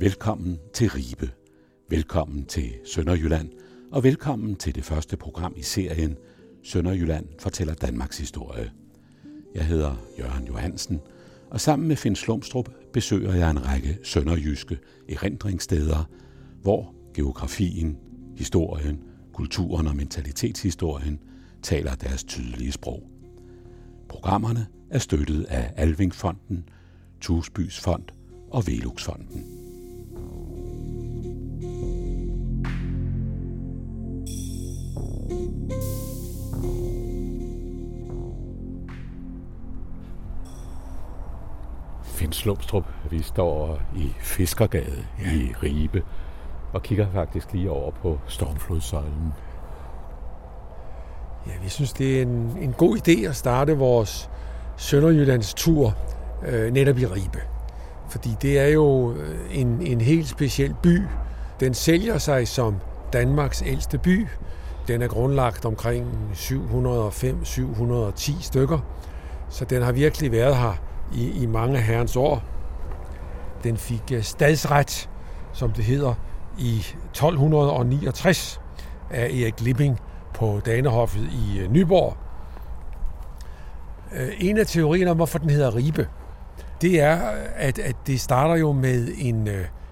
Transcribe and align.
Velkommen 0.00 0.58
til 0.74 0.90
Ribe. 0.90 1.30
Velkommen 1.90 2.44
til 2.44 2.72
Sønderjylland, 2.84 3.50
og 3.92 4.04
velkommen 4.04 4.56
til 4.56 4.74
det 4.74 4.84
første 4.84 5.16
program 5.16 5.54
i 5.56 5.62
serien 5.62 6.16
Sønderjylland 6.62 7.26
fortæller 7.38 7.74
Danmarks 7.74 8.18
historie. 8.18 8.70
Jeg 9.54 9.66
hedder 9.66 9.94
Jørgen 10.18 10.46
Johansen, 10.46 11.00
og 11.50 11.60
sammen 11.60 11.88
med 11.88 11.96
Finn 11.96 12.16
Slumstrup 12.16 12.70
besøger 12.92 13.34
jeg 13.34 13.50
en 13.50 13.66
række 13.66 13.98
sønderjyske 14.02 14.78
erindringssteder, 15.08 16.08
hvor 16.62 16.94
geografien, 17.14 17.98
historien, 18.36 19.02
kulturen 19.32 19.86
og 19.86 19.96
mentalitetshistorien 19.96 21.20
taler 21.62 21.94
deres 21.94 22.24
tydelige 22.24 22.72
sprog. 22.72 23.02
Programmerne 24.08 24.66
er 24.90 24.98
støttet 24.98 25.44
af 25.44 25.72
Alvingfonden, 25.76 26.68
Tusbys 27.20 27.80
Fond 27.80 28.04
og 28.50 28.66
Veluxfonden. 28.66 29.59
Finn 42.20 42.32
Slumstrup, 42.32 42.84
vi 43.10 43.22
står 43.22 43.80
i 43.96 44.12
Fiskergade 44.20 45.04
ja. 45.24 45.32
i 45.32 45.52
Ribe 45.62 46.02
og 46.72 46.82
kigger 46.82 47.06
faktisk 47.14 47.52
lige 47.52 47.70
over 47.70 47.90
på 47.90 48.18
Stormflodsøjlen. 48.26 49.32
Ja, 51.46 51.52
vi 51.62 51.68
synes, 51.68 51.92
det 51.92 52.18
er 52.18 52.22
en, 52.22 52.56
en 52.60 52.72
god 52.72 52.98
idé 52.98 53.28
at 53.28 53.36
starte 53.36 53.76
vores 53.76 54.30
Sønderjyllands 54.76 55.54
tur 55.54 55.96
øh, 56.46 56.72
netop 56.72 56.98
i 56.98 57.06
Ribe. 57.06 57.40
Fordi 58.08 58.30
det 58.42 58.58
er 58.58 58.66
jo 58.68 59.12
øh, 59.12 59.58
en, 59.60 59.82
en 59.82 60.00
helt 60.00 60.28
speciel 60.28 60.74
by. 60.82 61.02
Den 61.60 61.74
sælger 61.74 62.18
sig 62.18 62.48
som 62.48 62.76
Danmarks 63.12 63.62
ældste 63.66 63.98
by. 63.98 64.26
Den 64.88 65.02
er 65.02 65.08
grundlagt 65.08 65.64
omkring 65.64 66.06
705-710 66.32 68.42
stykker. 68.42 68.78
Så 69.48 69.64
den 69.64 69.82
har 69.82 69.92
virkelig 69.92 70.32
været 70.32 70.56
her 70.56 70.72
i, 71.14 71.42
i 71.42 71.46
mange 71.46 71.78
herrens 71.78 72.16
år. 72.16 72.42
Den 73.64 73.76
fik 73.76 74.02
øh, 74.12 74.22
stadsret, 74.22 75.10
som 75.52 75.72
det 75.72 75.84
hedder, 75.84 76.14
i 76.58 76.78
1269 76.78 78.60
af 79.10 79.24
Erik 79.24 79.60
Lipping 79.60 80.00
på 80.34 80.60
Danehoffet 80.66 81.22
i 81.22 81.60
øh, 81.60 81.72
Nyborg. 81.72 82.16
Øh, 84.16 84.28
en 84.38 84.58
af 84.58 84.66
teorierne 84.66 85.10
om, 85.10 85.16
hvorfor 85.16 85.38
den 85.38 85.50
hedder 85.50 85.76
Ribe, 85.76 86.08
det 86.82 87.00
er, 87.00 87.16
at, 87.56 87.78
at 87.78 87.96
det 88.06 88.20
starter 88.20 88.56
jo 88.56 88.72
med 88.72 89.08
en, 89.18 89.48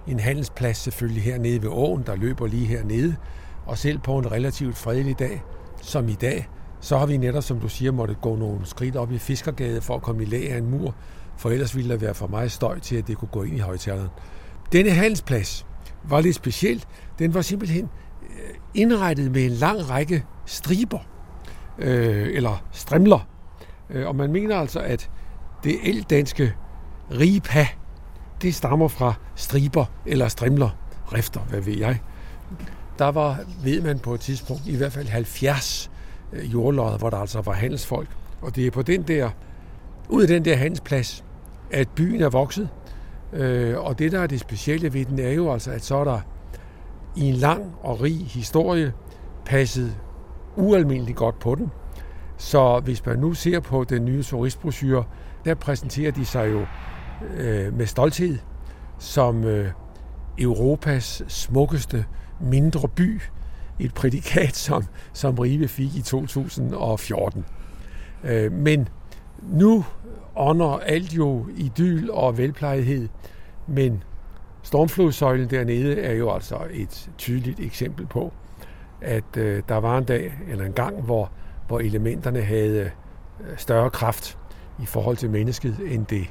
en 0.07 0.21
handelsplads 0.21 0.77
selvfølgelig 0.77 1.23
hernede 1.23 1.63
ved 1.63 1.71
åen, 1.71 2.03
der 2.07 2.17
løber 2.17 2.47
lige 2.47 2.67
hernede, 2.67 3.17
og 3.69 3.79
selv 3.79 3.99
på 3.99 4.19
en 4.19 4.33
relativt 4.33 4.77
fredelig 4.77 5.19
dag, 5.19 5.43
som 5.83 6.09
i 6.09 6.15
dag, 6.15 6.49
så 6.81 6.99
har 6.99 7.07
vi 7.07 7.17
netop, 7.17 7.43
som 7.43 7.61
du 7.61 7.69
siger, 7.69 7.93
måtte 7.93 8.15
gå 8.15 8.37
nogle 8.37 8.67
skridt 8.67 8.97
op 8.97 9.13
i 9.13 9.19
Fiskergade 9.19 9.81
for 9.81 9.95
at 9.95 10.03
komme 10.03 10.23
i 10.23 10.27
lag 10.27 10.53
af 10.53 10.59
en 10.59 10.71
mur, 10.71 10.95
for 11.37 11.51
ellers 11.51 11.77
ville 11.77 11.91
der 11.91 11.97
være 11.97 12.15
for 12.15 12.27
meget 12.27 12.53
støj 12.53 12.79
til, 12.79 12.97
at 12.97 13.07
det 13.07 13.19
kunne 13.19 13.29
gå 13.33 13.43
ind 13.43 13.57
i 13.57 13.59
højtaleren. 13.59 14.09
Denne 14.73 14.91
handelsplads 14.91 15.67
var 16.05 16.21
lidt 16.21 16.37
specielt. 16.37 16.89
Den 17.19 17.35
var 17.35 17.41
simpelthen 17.41 17.89
øh, 18.23 18.55
indrettet 18.75 19.31
med 19.33 19.45
en 19.45 19.51
lang 19.51 19.91
række 19.91 20.25
striber, 20.47 20.99
øh, 21.79 22.37
eller 22.37 22.65
strimler. 22.73 23.29
Øh, 23.91 24.07
og 24.07 24.17
man 24.17 24.33
mener 24.33 24.57
altså, 24.57 24.81
at 24.81 25.11
det 25.65 25.77
eldanske 25.85 26.55
ripa, 27.11 27.67
det 28.43 28.55
stammer 28.55 28.89
fra 28.89 29.15
striber 29.35 29.85
eller 30.07 30.29
strimler, 30.29 30.71
rifter, 31.13 31.41
hvad 31.41 31.61
ved 31.61 31.79
jeg. 31.79 32.01
Der 32.99 33.09
var, 33.09 33.39
ved 33.65 33.83
man 33.83 33.99
på 33.99 34.15
et 34.15 34.21
tidspunkt, 34.21 34.67
i 34.67 34.77
hvert 34.77 34.93
fald 34.93 35.09
70 35.09 35.91
øh, 36.33 36.53
jordlodder, 36.53 36.99
hvor 36.99 37.11
der 37.11 37.17
altså 37.17 37.41
var 37.41 37.53
handelsfolk. 37.53 38.09
Og 38.43 38.57
det 38.57 38.67
er 38.67 38.71
på 38.71 38.83
den 38.83 39.03
der, 39.03 39.31
ud 40.09 40.23
af 40.23 40.29
den 40.29 40.45
der 40.45 40.57
handelsplads, 40.57 41.25
at 41.71 41.89
byen 41.89 42.21
er 42.21 42.29
vokset. 42.29 42.69
Øh, 43.33 43.79
og 43.79 43.99
det, 43.99 44.13
der 44.13 44.21
er 44.21 44.27
det 44.27 44.41
specielle 44.41 44.93
ved 44.93 45.05
den, 45.05 45.19
er 45.19 45.31
jo 45.31 45.53
altså, 45.53 45.71
at 45.71 45.85
så 45.85 45.97
er 45.97 46.05
der 46.05 46.21
i 47.17 47.25
en 47.25 47.35
lang 47.35 47.75
og 47.83 48.01
rig 48.01 48.27
historie 48.27 48.93
passet 49.45 49.95
ualmindeligt 50.57 51.19
godt 51.19 51.39
på 51.39 51.55
den. 51.55 51.71
Så 52.37 52.81
hvis 52.85 53.07
man 53.07 53.19
nu 53.19 53.35
ser 53.35 53.61
på 53.61 53.85
den 53.85 54.05
nye 54.05 54.23
turistbrochure, 54.23 55.05
der 55.45 55.55
præsenterer 55.55 56.11
de 56.11 56.25
sig 56.25 56.53
jo 56.53 56.67
øh, 57.37 57.75
med 57.75 57.87
stolthed 57.87 58.39
som 58.99 59.45
øh, 59.45 59.71
Europas 60.39 61.23
smukkeste 61.29 62.05
mindre 62.41 62.89
by. 62.89 63.21
Et 63.81 63.95
prædikat, 63.95 64.57
som, 64.57 64.85
som 65.13 65.35
Ribe 65.35 65.69
fik 65.69 65.95
i 65.95 66.03
2014. 66.03 67.45
Øh, 68.25 68.53
men 68.53 68.89
nu 69.43 69.85
ånder 70.37 70.79
alt 70.79 71.13
jo 71.13 71.47
idyl 71.57 72.11
og 72.11 72.39
velplejethed, 72.39 73.09
men 73.67 74.03
stormflodsøjlen 74.63 75.51
dernede 75.51 76.01
er 76.01 76.13
jo 76.13 76.31
altså 76.31 76.59
et 76.71 77.11
tydeligt 77.19 77.61
eksempel 77.61 78.07
på, 78.07 78.33
at 79.01 79.37
øh, 79.37 79.63
der 79.69 79.77
var 79.77 79.99
en 79.99 80.05
dag 80.05 80.33
eller 80.49 80.65
en 80.65 80.73
gang, 80.73 81.03
hvor, 81.03 81.31
hvor 81.67 81.79
elementerne 81.79 82.43
havde 82.43 82.91
øh, 83.41 83.57
større 83.57 83.91
kraft 83.91 84.39
i 84.83 84.87
forhold 84.87 85.17
til 85.17 85.31
mennesket, 85.31 85.77
end 85.87 86.07
det 86.07 86.27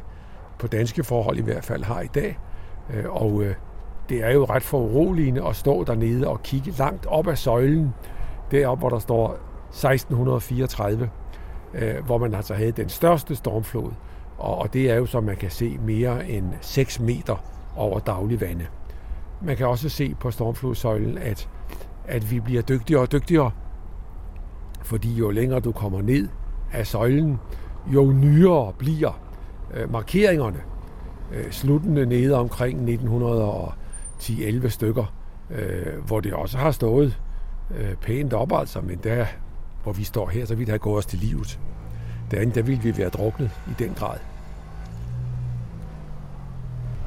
på 0.60 0.68
danske 0.68 1.04
forhold 1.04 1.38
i 1.38 1.42
hvert 1.42 1.66
fald 1.66 1.84
har 1.84 2.02
i 2.02 2.08
dag. 2.08 2.40
Øh, 2.94 3.06
og 3.10 3.44
øh, 3.44 3.56
det 4.10 4.24
er 4.24 4.32
jo 4.32 4.46
ret 4.46 4.64
foruroligende 4.64 5.48
at 5.48 5.56
stå 5.56 5.84
dernede 5.84 6.28
og 6.28 6.44
kigge 6.44 6.74
langt 6.78 7.06
op 7.06 7.28
ad 7.28 7.36
søjlen, 7.36 7.94
deroppe 8.52 8.80
hvor 8.80 8.90
der 8.90 9.00
står 9.00 9.40
1634, 9.70 11.10
øh, 11.74 12.06
hvor 12.06 12.18
man 12.18 12.34
altså 12.34 12.54
havde 12.54 12.72
den 12.72 12.90
største 12.90 13.36
stormflod. 13.36 13.92
Og, 14.38 14.58
og 14.58 14.74
det 14.74 14.92
er 14.92 14.96
jo, 14.96 15.06
som 15.06 15.24
man 15.24 15.36
kan 15.36 15.52
se, 15.52 15.78
mere 15.78 16.30
end 16.30 16.46
6 16.62 17.00
meter 17.00 17.36
over 17.76 18.00
daglig 18.00 18.42
vande. 18.42 18.66
Man 19.42 19.58
kan 19.58 19.68
også 19.68 19.90
se 19.90 20.16
på 20.20 20.32
stormflodsøjlen, 20.32 21.18
at, 21.18 21.50
at 22.06 22.32
vi 22.32 22.40
bliver 22.40 22.62
dygtigere 22.62 23.02
og 23.02 23.12
dygtigere, 23.12 23.52
fordi 24.84 25.14
jo 25.14 25.30
længere 25.30 25.60
du 25.60 25.72
kommer 25.72 26.02
ned 26.02 26.28
af 26.74 26.88
søjlen, 26.88 27.40
jo 27.94 28.12
nyere 28.12 28.74
bliver 28.78 29.20
øh, 29.74 29.92
markeringerne. 29.92 30.60
Øh, 31.34 31.52
sluttende 31.52 32.06
nede 32.06 32.36
omkring 32.36 32.80
1900 32.80 33.44
og 33.44 33.74
1910-11 34.22 34.70
stykker, 34.70 35.14
øh, 35.50 36.06
hvor 36.06 36.20
det 36.20 36.34
også 36.34 36.58
har 36.58 36.72
stået 36.72 37.22
øh, 37.78 37.96
pænt 37.96 38.34
op, 38.34 38.52
altså, 38.52 38.82
men 38.82 39.00
der, 39.04 39.26
hvor 39.84 39.92
vi 39.92 40.04
står 40.04 40.30
her, 40.30 40.46
så 40.46 40.56
vil 40.56 40.66
det 40.66 40.72
have 40.72 40.80
gået 40.80 40.98
os 40.98 41.06
til 41.06 41.20
livet. 41.20 41.60
Derinde, 42.32 42.56
der 42.56 42.62
ville 42.62 42.84
vi 42.84 42.98
være 42.98 43.10
druknet 43.10 43.52
i 43.68 43.84
den 43.84 43.94
grad. 43.94 44.18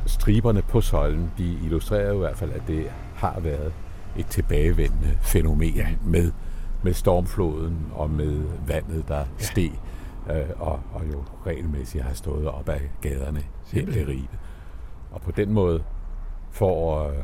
Striberne 0.07 0.63
på 0.63 0.81
søjlen, 0.81 1.33
de 1.39 1.59
illustrerer 1.65 2.09
jo 2.09 2.15
i 2.15 2.19
hvert 2.19 2.37
fald, 2.37 2.53
at 2.53 2.63
det 2.69 2.87
har 3.15 3.41
været 3.41 3.73
et 4.17 4.27
tilbagevendende 4.27 5.19
fænomen 5.23 5.75
ja. 5.75 5.89
med, 6.05 6.33
med 6.83 6.93
stormfloden 6.93 7.87
og 7.95 8.11
med 8.11 8.43
vandet, 8.67 9.09
der 9.09 9.19
ja. 9.19 9.25
steg 9.39 9.73
øh, 10.31 10.51
og, 10.59 10.81
og 10.93 11.03
jo 11.13 11.25
regelmæssigt 11.47 12.05
har 12.05 12.15
stået 12.15 12.49
op 12.49 12.69
ad 12.69 12.81
gaderne 13.01 13.43
her 13.73 13.83
i 13.83 14.05
Ribe. 14.05 14.39
Og 15.11 15.21
på 15.21 15.31
den 15.31 15.53
måde 15.53 15.83
får 16.51 17.09
øh, 17.09 17.15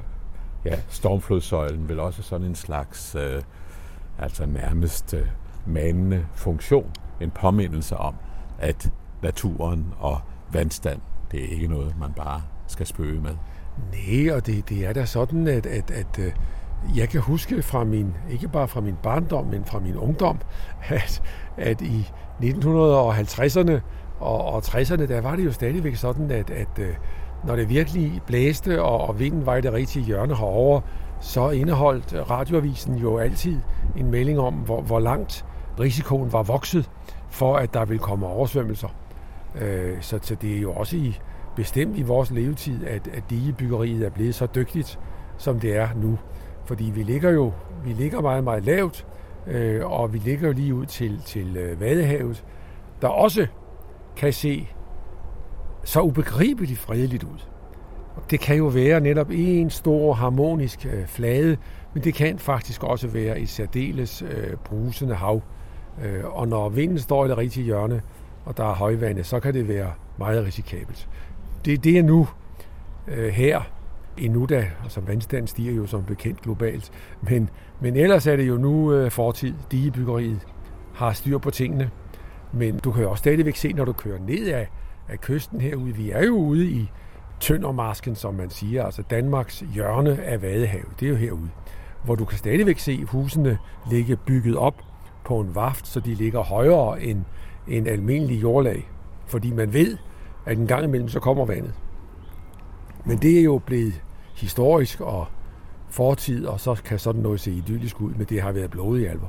ja, 0.65 0.79
stormflodsøjlen 0.89 1.89
vel 1.89 2.01
også 2.01 2.23
sådan 2.23 2.47
en 2.47 2.55
slags 2.55 3.15
øh, 3.15 3.43
altså 4.19 4.47
nærmest 4.47 5.15
øh, 5.15 5.27
manende 5.67 6.27
funktion 6.35 6.93
en 7.21 7.31
påmindelse 7.31 7.97
om, 7.97 8.15
at 8.59 8.91
naturen 9.23 9.95
og 9.99 10.21
vandstand, 10.53 11.01
det 11.31 11.45
er 11.45 11.49
ikke 11.49 11.69
noget, 11.69 11.95
man 12.01 12.13
bare 12.13 12.43
skal 12.67 12.87
spøge 12.87 13.21
med. 13.21 13.37
Nej, 13.93 14.37
og 14.37 14.47
det, 14.47 14.69
det 14.69 14.87
er 14.87 14.93
da 14.93 15.05
sådan, 15.05 15.49
at, 15.49 15.67
at, 15.67 15.91
at 15.91 16.19
øh, 16.19 16.33
jeg 16.97 17.09
kan 17.09 17.21
huske 17.21 17.63
fra 17.63 17.85
min, 17.85 18.15
ikke 18.31 18.49
bare 18.49 18.69
fra 18.69 18.81
min 18.81 18.95
barndom, 19.03 19.47
men 19.47 19.65
fra 19.65 19.79
min 19.79 19.97
ungdom, 19.97 20.39
at, 20.89 21.23
at 21.57 21.81
i 21.81 22.11
1950'erne 22.43 23.81
og, 24.21 24.45
og 24.45 24.59
60'erne, 24.59 25.07
der 25.07 25.21
var 25.21 25.37
det 25.37 25.45
jo 25.45 25.53
stadigvæk 25.53 25.97
sådan, 25.97 26.31
at, 26.31 26.51
at 26.51 26.79
øh, 26.79 26.95
når 27.47 27.57
det 27.57 27.69
virkelig 27.69 28.21
blæste, 28.27 28.83
og, 28.83 29.01
og 29.09 29.21
vinden 29.21 29.47
var 29.47 29.57
i 29.57 29.61
det 29.61 29.73
rigtige 29.73 30.05
hjørne 30.05 30.37
herover, 30.37 30.81
så 31.21 31.51
indeholdt 31.51 32.31
radioavisen 32.31 32.95
jo 32.95 33.19
altid 33.19 33.61
en 33.97 34.11
melding 34.11 34.39
om, 34.39 34.55
hvor, 34.55 34.81
hvor 34.81 35.01
langt 35.01 35.45
risikoen 35.81 36.33
var 36.33 36.43
vokset 36.43 36.91
for, 37.31 37.57
at 37.57 37.75
der 37.75 37.85
vil 37.85 37.99
komme 37.99 38.27
oversvømmelser. 38.27 38.89
Øh, 39.61 39.97
så, 40.01 40.19
så 40.23 40.35
det 40.35 40.57
er 40.57 40.61
jo 40.61 40.73
også 40.73 40.97
i, 40.97 41.19
bestemt 41.57 41.99
i 41.99 42.03
vores 42.03 42.31
levetid, 42.31 42.87
at, 42.87 43.09
at 43.09 43.23
digebyggeriet 43.31 44.07
er 44.07 44.11
blevet 44.11 44.35
så 44.35 44.47
dygtigt, 44.55 44.99
som 45.39 45.61
det 45.61 45.77
er 45.77 45.89
nu. 45.97 46.19
Fordi 46.65 46.85
vi 46.85 47.03
ligger 47.03 47.31
jo 47.31 47.53
vi 47.85 47.93
ligger 47.93 48.21
meget, 48.21 48.45
meget 48.45 48.65
lavt, 48.65 49.07
øh, 49.47 49.93
og 49.93 50.13
vi 50.13 50.19
ligger 50.19 50.47
jo 50.47 50.53
lige 50.53 50.75
ud 50.75 50.87
til, 50.87 51.23
til 51.27 51.57
øh, 51.57 51.81
Vadehavet, 51.81 52.45
der 53.03 53.09
også 53.09 53.47
kan 54.17 54.33
se 54.33 54.69
så 55.87 56.01
ubegribeligt 56.01 56.79
fredeligt 56.79 57.25
ud. 57.25 57.39
Det 58.31 58.41
kan 58.41 58.57
jo 58.57 58.67
være 58.67 59.01
netop 59.01 59.31
en 59.31 59.71
stor 59.71 60.13
harmonisk 60.13 60.87
øh, 60.87 61.07
flade, 61.07 61.57
men 61.95 62.05
det 62.05 62.15
kan 62.15 62.39
faktisk 62.39 62.85
også 62.85 63.09
være 63.09 63.41
et 63.41 63.49
særdeles 63.49 64.23
øh, 64.23 64.57
brusende 64.65 65.15
hav. 65.15 65.43
Øh, 66.05 66.25
og 66.25 66.49
når 66.49 66.69
vinden 66.69 66.99
står 66.99 67.25
i 67.25 67.29
det 67.29 67.39
rigtige 67.39 67.65
hjørne, 67.65 68.03
og 68.45 68.57
der 68.57 68.65
er 68.65 68.75
højvande, 68.75 69.25
så 69.25 69.41
kan 69.41 69.55
det 69.55 69.69
være 69.69 69.93
meget 70.19 70.45
risikabelt. 70.45 71.09
Det, 71.65 71.85
det 71.85 71.99
er 71.99 72.03
nu 72.03 72.29
øh, 73.09 73.29
her, 73.29 73.61
endnu 74.19 74.47
da, 74.47 74.71
altså 74.83 75.01
vandstanden 75.01 75.47
stiger 75.47 75.73
jo 75.73 75.87
som 75.87 76.05
bekendt 76.05 76.43
globalt, 76.43 76.93
men, 77.23 77.51
men 77.81 77.97
ellers 77.97 78.27
er 78.27 78.37
det 78.37 78.49
jo 78.49 78.57
nu 78.57 78.93
øh, 78.93 79.11
fortid. 79.11 79.55
Digebyggeriet 79.71 80.47
har 80.95 81.13
styr 81.13 81.39
på 81.39 81.51
tingene, 81.51 81.91
men 82.53 82.79
du 82.79 82.93
kan 82.93 83.03
jo 83.03 83.11
også 83.11 83.21
stadigvæk 83.21 83.57
se, 83.57 83.73
når 83.73 83.85
du 83.85 83.93
kører 83.93 84.19
ned 84.19 84.67
af, 85.09 85.21
kysten 85.21 85.61
herude, 85.61 85.95
vi 85.95 86.11
er 86.11 86.25
jo 86.25 86.35
ude 86.35 86.67
i 86.67 86.91
Tøndermarsken, 87.41 88.15
som 88.15 88.35
man 88.35 88.51
siger, 88.51 88.85
altså 88.85 89.03
Danmarks 89.03 89.65
hjørne 89.75 90.23
af 90.23 90.43
Vadehavet, 90.43 91.01
det 91.01 91.07
er 91.07 91.11
jo 91.11 91.17
herude, 91.17 91.51
hvor 92.05 92.15
du 92.15 92.25
kan 92.25 92.39
stadigvæk 92.39 92.79
se 92.79 93.05
husene 93.05 93.59
ligge 93.91 94.17
bygget 94.17 94.57
op 94.57 94.83
på 95.25 95.41
en 95.41 95.55
vaft, 95.55 95.87
så 95.87 96.01
de 96.01 96.15
ligger 96.15 96.41
højere 96.41 97.03
end, 97.03 97.25
en 97.69 97.87
almindelig 97.87 98.43
jordlag, 98.43 98.91
fordi 99.27 99.53
man 99.53 99.73
ved, 99.73 99.97
at 100.47 100.59
en 100.59 100.67
gang 100.67 100.85
imellem 100.85 101.09
så 101.09 101.21
kommer 101.21 101.45
vandet. 101.45 101.75
Men 103.05 103.19
det 103.19 103.39
er 103.39 103.43
jo 103.43 103.59
blevet 103.59 104.03
historisk 104.37 105.01
og 105.01 105.27
fortid, 105.89 106.47
og 106.47 106.61
så 106.61 106.75
kan 106.85 106.99
sådan 106.99 107.23
noget 107.23 107.41
se 107.41 107.53
idyllisk 107.53 108.01
ud, 108.01 108.15
men 108.15 108.27
det 108.27 108.43
har 108.43 108.53
været 108.53 108.71
blodige 108.71 109.09
alver. 109.09 109.27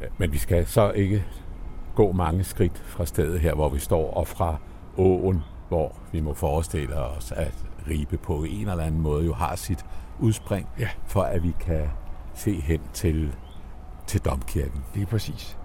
alvor. 0.00 0.10
Men 0.18 0.32
vi 0.32 0.38
skal 0.38 0.66
så 0.66 0.90
ikke 0.90 1.24
gå 1.98 2.12
mange 2.12 2.44
skridt 2.44 2.82
fra 2.84 3.06
stedet 3.06 3.40
her, 3.40 3.54
hvor 3.54 3.68
vi 3.68 3.78
står, 3.78 4.10
og 4.10 4.26
fra 4.26 4.56
åen, 4.96 5.42
hvor 5.68 5.96
vi 6.12 6.20
må 6.20 6.34
forestille 6.34 6.96
os, 6.96 7.32
at 7.32 7.54
Ribe 7.90 8.18
på 8.18 8.44
en 8.44 8.68
eller 8.68 8.84
anden 8.84 9.00
måde 9.00 9.24
jo 9.24 9.32
har 9.32 9.56
sit 9.56 9.84
udspring, 10.18 10.68
ja. 10.78 10.88
for 11.06 11.22
at 11.22 11.42
vi 11.42 11.54
kan 11.60 11.86
se 12.34 12.60
hen 12.60 12.80
til, 12.92 13.34
til 14.06 14.20
Domkirken. 14.20 14.80
Lige 14.94 15.06
præcis. 15.06 15.58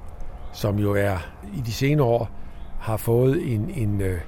Som 0.54 0.80
jo 0.80 0.94
er 0.94 1.18
i 1.58 1.62
de 1.62 1.72
senere 1.72 2.08
år 2.08 2.30
har 2.80 2.98
fået 2.98 3.54
en, 3.54 3.70
en 3.70 4.02
øh, 4.02 4.22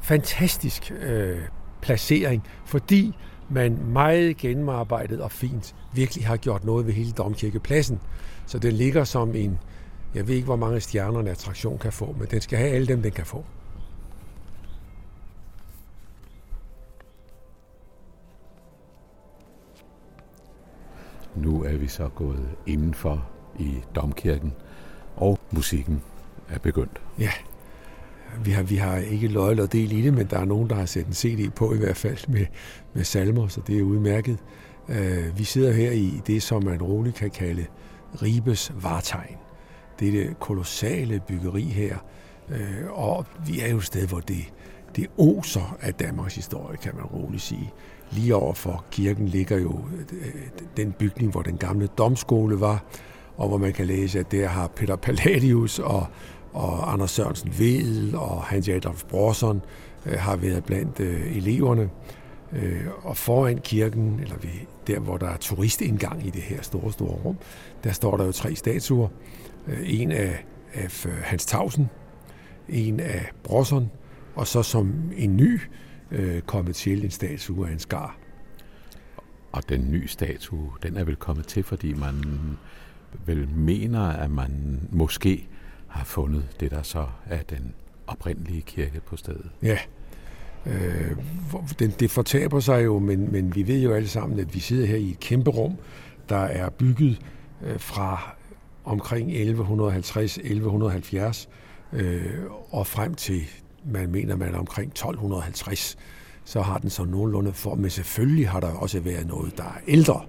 fantastisk 0.00 0.92
øh, 1.00 1.38
placering, 1.82 2.44
fordi 2.64 3.16
man 3.48 3.78
meget 3.86 4.36
gennemarbejdet 4.36 5.20
og 5.20 5.30
fint 5.30 5.74
virkelig 5.92 6.26
har 6.26 6.36
gjort 6.36 6.64
noget 6.64 6.86
ved 6.86 6.92
hele 6.92 7.12
Domkirkepladsen. 7.12 8.00
Så 8.46 8.58
den 8.58 8.72
ligger 8.72 9.04
som 9.04 9.34
en, 9.34 9.58
jeg 10.14 10.28
ved 10.28 10.34
ikke, 10.34 10.46
hvor 10.46 10.56
mange 10.56 10.80
stjerner 10.80 11.20
en 11.20 11.28
attraktion 11.28 11.78
kan 11.78 11.92
få, 11.92 12.16
men 12.18 12.28
den 12.30 12.40
skal 12.40 12.58
have 12.58 12.70
alle 12.70 12.86
dem, 12.86 13.02
den 13.02 13.12
kan 13.12 13.26
få. 13.26 13.44
Nu 21.36 21.64
er 21.64 21.76
vi 21.76 21.86
så 21.86 22.08
gået 22.08 22.48
indenfor 22.66 23.28
i 23.58 23.74
Domkirken, 23.94 24.52
og 25.16 25.38
musikken 25.50 26.02
er 26.48 26.58
begyndt. 26.58 27.02
Ja, 27.18 27.30
vi 28.44 28.50
har, 28.50 28.62
vi 28.62 28.76
har 28.76 28.96
ikke 28.96 29.28
løjet 29.28 29.60
og 29.60 29.72
del 29.72 29.92
i 29.92 30.02
det, 30.02 30.14
men 30.14 30.26
der 30.26 30.38
er 30.38 30.44
nogen, 30.44 30.70
der 30.70 30.76
har 30.76 30.86
sat 30.86 31.06
en 31.06 31.12
CD 31.12 31.50
på 31.54 31.74
i 31.74 31.78
hvert 31.78 31.96
fald 31.96 32.28
med, 32.28 32.46
med 32.94 33.04
salmer, 33.04 33.48
så 33.48 33.60
det 33.66 33.78
er 33.78 33.82
udmærket. 33.82 34.38
Uh, 34.88 35.38
vi 35.38 35.44
sidder 35.44 35.72
her 35.72 35.90
i 35.90 36.22
det, 36.26 36.42
som 36.42 36.64
man 36.64 36.82
roligt 36.82 37.16
kan 37.16 37.30
kalde 37.30 37.66
Ribes 38.22 38.72
Vartegn 38.82 39.43
dette 40.00 40.34
kolossale 40.40 41.20
byggeri 41.28 41.62
her, 41.62 41.96
uh, 42.48 42.98
og 42.98 43.26
vi 43.46 43.60
er 43.60 43.68
jo 43.68 43.76
et 43.76 43.84
sted, 43.84 44.06
hvor 44.06 44.20
det, 44.20 44.52
det 44.96 45.06
oser 45.18 45.76
af 45.80 45.94
Danmarks 45.94 46.34
historie, 46.34 46.76
kan 46.76 46.92
man 46.94 47.04
roligt 47.04 47.42
sige. 47.42 47.72
Lige 48.10 48.34
over 48.34 48.54
for 48.54 48.84
kirken 48.90 49.28
ligger 49.28 49.58
jo 49.58 49.80
øh, 50.12 50.34
den 50.76 50.92
bygning, 50.92 51.30
hvor 51.30 51.42
den 51.42 51.56
gamle 51.56 51.86
domskole 51.86 52.60
var, 52.60 52.84
og 53.36 53.48
hvor 53.48 53.58
man 53.58 53.72
kan 53.72 53.86
læse, 53.86 54.18
at 54.18 54.32
der 54.32 54.48
har 54.48 54.66
Peter 54.66 54.96
Palladius 54.96 55.78
og, 55.78 56.06
og 56.52 56.92
Anders 56.92 57.10
Sørensen 57.10 57.54
Vedel 57.58 58.16
og 58.16 58.42
Hans 58.42 58.68
Adolf 58.68 59.04
Brorson 59.04 59.62
øh, 60.06 60.18
har 60.18 60.36
været 60.36 60.64
blandt 60.64 61.00
øh, 61.00 61.36
eleverne. 61.36 61.90
Øh, 62.52 62.86
og 63.02 63.16
foran 63.16 63.58
kirken, 63.58 64.20
eller 64.22 64.36
ved, 64.36 64.50
der 64.86 64.98
hvor 64.98 65.16
der 65.16 65.26
er 65.26 65.36
turistindgang 65.36 66.26
i 66.26 66.30
det 66.30 66.42
her 66.42 66.62
store, 66.62 66.92
store 66.92 67.16
rum, 67.24 67.36
der 67.84 67.92
står 67.92 68.16
der 68.16 68.24
jo 68.24 68.32
tre 68.32 68.54
statuer. 68.54 69.08
Øh, 69.68 69.78
en 69.84 70.12
af, 70.12 70.44
af 70.74 71.06
Hans 71.22 71.46
Tausen, 71.46 71.90
en 72.68 73.00
af 73.00 73.30
Brorson, 73.42 73.90
og 74.34 74.46
så 74.46 74.62
som 74.62 75.12
en 75.16 75.36
ny 75.36 75.60
øh, 76.10 76.42
kommet 76.42 76.74
til 76.76 77.04
en 77.04 77.10
statue 77.10 77.68
af 77.68 77.72
en 77.72 77.78
skar. 77.78 78.16
Og 79.52 79.68
den 79.68 79.90
nye 79.90 80.08
statue, 80.08 80.70
den 80.82 80.96
er 80.96 81.04
vel 81.04 81.16
kommet 81.16 81.46
til, 81.46 81.62
fordi 81.62 81.92
man 81.92 82.24
vel 83.26 83.48
mener, 83.48 84.00
at 84.00 84.30
man 84.30 84.80
måske 84.90 85.48
har 85.88 86.04
fundet 86.04 86.56
det, 86.60 86.70
der 86.70 86.82
så 86.82 87.06
er 87.26 87.42
den 87.42 87.74
oprindelige 88.06 88.62
kirke 88.62 89.00
på 89.00 89.16
stedet. 89.16 89.50
Ja, 89.62 89.78
øh, 90.66 91.16
den, 91.78 91.90
det 91.90 92.10
fortaber 92.10 92.60
sig 92.60 92.84
jo, 92.84 92.98
men, 92.98 93.32
men 93.32 93.54
vi 93.54 93.66
ved 93.66 93.82
jo 93.82 93.92
alle 93.92 94.08
sammen, 94.08 94.40
at 94.40 94.54
vi 94.54 94.60
sidder 94.60 94.86
her 94.86 94.96
i 94.96 95.10
et 95.10 95.20
kæmpe 95.20 95.50
rum, 95.50 95.76
der 96.28 96.36
er 96.36 96.70
bygget 96.70 97.20
øh, 97.62 97.80
fra 97.80 98.34
omkring 98.84 99.30
1150-1170 99.30 101.48
øh, 101.92 102.24
og 102.70 102.86
frem 102.86 103.14
til 103.14 103.42
man 103.92 104.10
mener, 104.10 104.36
man 104.36 104.54
er 104.54 104.58
omkring 104.58 104.88
1250, 104.88 105.96
så 106.44 106.62
har 106.62 106.78
den 106.78 106.90
så 106.90 107.04
nogenlunde 107.04 107.52
form. 107.52 107.78
Men 107.78 107.90
selvfølgelig 107.90 108.48
har 108.48 108.60
der 108.60 108.68
også 108.68 109.00
været 109.00 109.26
noget, 109.26 109.58
der 109.58 109.64
er 109.64 109.78
ældre. 109.88 110.20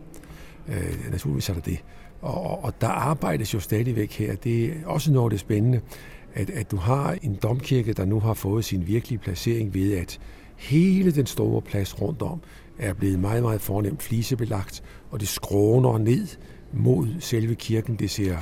Øh, 0.67 1.11
naturligvis 1.11 1.49
er 1.49 1.53
der 1.53 1.61
det. 1.61 1.83
Og, 2.21 2.63
og 2.63 2.81
der 2.81 2.87
arbejdes 2.87 3.53
jo 3.53 3.59
stadigvæk 3.59 4.11
her. 4.11 4.35
Det 4.35 4.65
er 4.65 4.71
også 4.85 5.11
noget 5.11 5.31
det 5.31 5.39
spændende, 5.39 5.81
at, 6.33 6.49
at 6.49 6.71
du 6.71 6.77
har 6.77 7.17
en 7.21 7.35
domkirke, 7.43 7.93
der 7.93 8.05
nu 8.05 8.19
har 8.19 8.33
fået 8.33 8.65
sin 8.65 8.87
virkelige 8.87 9.19
placering 9.19 9.73
ved, 9.73 9.97
at 9.97 10.19
hele 10.57 11.11
den 11.11 11.25
store 11.25 11.61
plads 11.61 12.01
rundt 12.01 12.21
om 12.21 12.41
er 12.79 12.93
blevet 12.93 13.19
meget, 13.19 13.43
meget 13.43 13.61
fornemt 13.61 14.03
flisebelagt, 14.03 14.83
og 15.11 15.19
det 15.19 15.27
skråner 15.27 15.97
ned 15.97 16.27
mod 16.73 17.07
selve 17.19 17.55
kirken. 17.55 17.95
Det 17.95 18.09
ser 18.09 18.37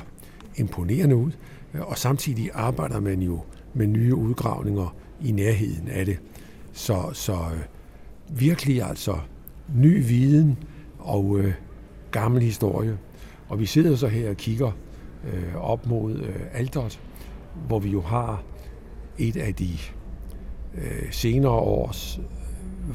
imponerende 0.56 1.16
ud, 1.16 1.32
øh, 1.74 1.80
og 1.80 1.98
samtidig 1.98 2.50
arbejder 2.54 3.00
man 3.00 3.22
jo 3.22 3.40
med 3.74 3.86
nye 3.86 4.14
udgravninger 4.14 4.96
i 5.20 5.32
nærheden 5.32 5.88
af 5.88 6.06
det. 6.06 6.18
Så, 6.72 7.10
så 7.12 7.32
øh, 7.32 8.38
virkelig 8.38 8.82
altså 8.82 9.18
ny 9.74 10.06
viden 10.06 10.58
og 10.98 11.38
øh, 11.38 11.54
gammel 12.10 12.42
historie. 12.42 12.98
Og 13.48 13.60
vi 13.60 13.66
sidder 13.66 13.96
så 13.96 14.08
her 14.08 14.30
og 14.30 14.36
kigger 14.36 14.72
øh, 15.32 15.56
op 15.56 15.86
mod 15.86 16.14
øh, 16.14 16.40
Aldert, 16.52 17.00
hvor 17.66 17.78
vi 17.78 17.90
jo 17.90 18.00
har 18.00 18.42
et 19.18 19.36
af 19.36 19.54
de 19.54 19.70
øh, 20.74 21.12
senere 21.12 21.52
års 21.52 22.20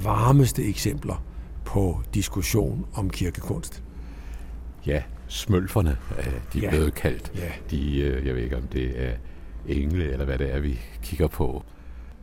varmeste 0.04 0.63
eksempler 0.63 1.24
på 1.66 2.01
diskussion 2.13 2.86
om 2.94 3.10
kirkekunst. 3.10 3.84
Ja, 4.86 5.04
smølferne 5.29 5.98
er 6.17 6.31
de 6.53 6.59
ja. 6.59 6.69
blevet 6.69 6.93
kaldt. 6.93 7.31
Ja. 7.36 7.51
De, 7.71 8.00
øh, 8.00 8.27
jeg 8.27 8.36
ved 8.36 8.43
ikke 8.43 8.57
om 8.57 8.63
det 8.63 9.03
er 9.03 9.12
engle 9.67 10.12
eller 10.12 10.25
hvad 10.25 10.38
det 10.38 10.55
er, 10.55 10.59
vi 10.59 10.79
kigger 11.03 11.27
på 11.27 11.63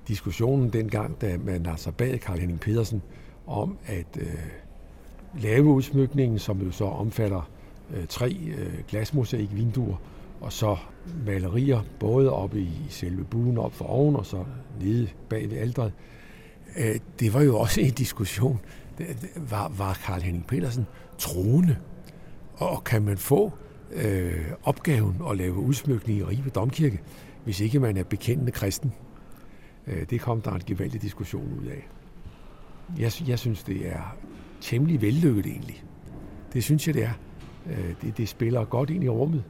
diskussionen 0.08 0.70
dengang, 0.70 1.20
da 1.20 1.38
man 1.44 1.66
altså 1.66 1.90
bad 1.90 2.18
Karl 2.18 2.38
Henning 2.38 2.60
Pedersen 2.60 3.02
om 3.46 3.78
at 3.86 4.06
øh, 4.20 4.28
lave 5.38 5.64
udsmykningen, 5.64 6.38
som 6.38 6.60
jo 6.60 6.70
så 6.70 6.84
omfatter 6.84 7.50
øh, 7.94 8.06
tre 8.08 8.36
øh, 8.58 8.72
glasmosaik-vinduer, 8.88 9.96
og 10.40 10.52
så 10.52 10.76
malerier, 11.26 11.80
både 12.00 12.32
oppe 12.32 12.60
i 12.60 12.86
selve 12.88 13.24
buen 13.24 13.58
op 13.58 13.74
for 13.74 13.84
oven, 13.84 14.16
og 14.16 14.26
så 14.26 14.44
nede 14.80 15.08
bag 15.28 15.50
ved 15.50 15.58
aldret. 15.58 15.92
Øh, 16.78 16.96
det 17.20 17.34
var 17.34 17.42
jo 17.42 17.58
også 17.58 17.80
en 17.80 17.92
diskussion. 17.92 18.60
Var, 19.36 19.72
var 19.78 19.98
Karl 20.06 20.20
Henning 20.20 20.46
Pedersen 20.46 20.86
troende? 21.18 21.76
Og 22.56 22.84
kan 22.84 23.02
man 23.02 23.18
få 23.18 23.52
øh, 23.92 24.46
opgaven 24.62 25.22
at 25.30 25.36
lave 25.36 25.54
udsmykning 25.54 26.18
i 26.18 26.24
Ribe 26.24 26.50
Domkirke, 26.50 27.00
hvis 27.44 27.60
ikke 27.60 27.80
man 27.80 27.96
er 27.96 28.04
bekendende 28.04 28.52
kristen? 28.52 28.92
Øh, 29.86 30.10
det 30.10 30.20
kom 30.20 30.40
der 30.40 30.52
en 30.52 30.62
gevaldig 30.66 31.02
diskussion 31.02 31.58
ud 31.60 31.66
af. 31.66 31.88
Jeg, 32.98 33.12
jeg 33.28 33.38
synes, 33.38 33.62
det 33.62 33.88
er 33.88 34.16
temmelig 34.60 35.02
vellykket 35.02 35.46
egentlig. 35.46 35.84
Det 36.52 36.64
synes 36.64 36.86
jeg, 36.86 36.94
det 36.94 37.04
er. 37.04 37.12
Øh, 37.66 37.94
det, 38.02 38.16
det 38.16 38.28
spiller 38.28 38.64
godt 38.64 38.90
ind 38.90 39.04
i 39.04 39.08
rummet. 39.08 39.44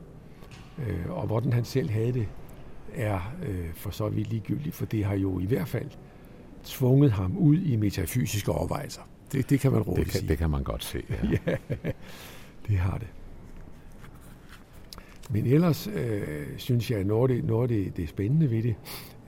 Øh, 0.79 1.11
og 1.11 1.27
hvordan 1.27 1.53
han 1.53 1.65
selv 1.65 1.91
havde 1.91 2.13
det, 2.13 2.29
er 2.95 3.21
for 3.75 3.91
så 3.91 4.09
vidt 4.09 4.31
ligegyldigt, 4.31 4.75
for 4.75 4.87
det 4.87 5.05
har 5.05 5.15
jo 5.15 5.41
i 5.41 5.47
hvert 5.47 5.69
fald 5.69 5.91
tvunget 6.65 7.13
ham 7.13 7.37
ud 7.37 7.59
i 7.59 7.77
metafysiske 7.77 8.53
overvejelser. 8.53 9.03
Det, 9.33 9.51
det 9.51 9.61
kan 9.61 9.73
man 9.73 9.83
roligt 9.83 10.05
det 10.05 10.13
kan, 10.13 10.21
sige. 10.21 10.29
Det 10.29 10.39
kan 10.39 10.51
man 10.51 10.63
godt 10.63 10.85
se, 10.85 11.03
ja. 11.11 11.17
ja 11.85 11.91
det 12.69 12.79
har 12.79 12.99
det. 12.99 13.09
Men 15.31 15.47
ellers 15.47 15.87
øh, 15.87 16.47
synes 16.57 16.91
jeg, 16.91 16.99
at 16.99 17.07
noget 17.07 17.31
af 17.31 17.37
det, 17.37 17.45
noget 17.45 17.63
af 17.63 17.69
det, 17.69 17.97
det 17.97 18.09
spændende 18.09 18.51
ved 18.51 18.63
det, 18.63 18.75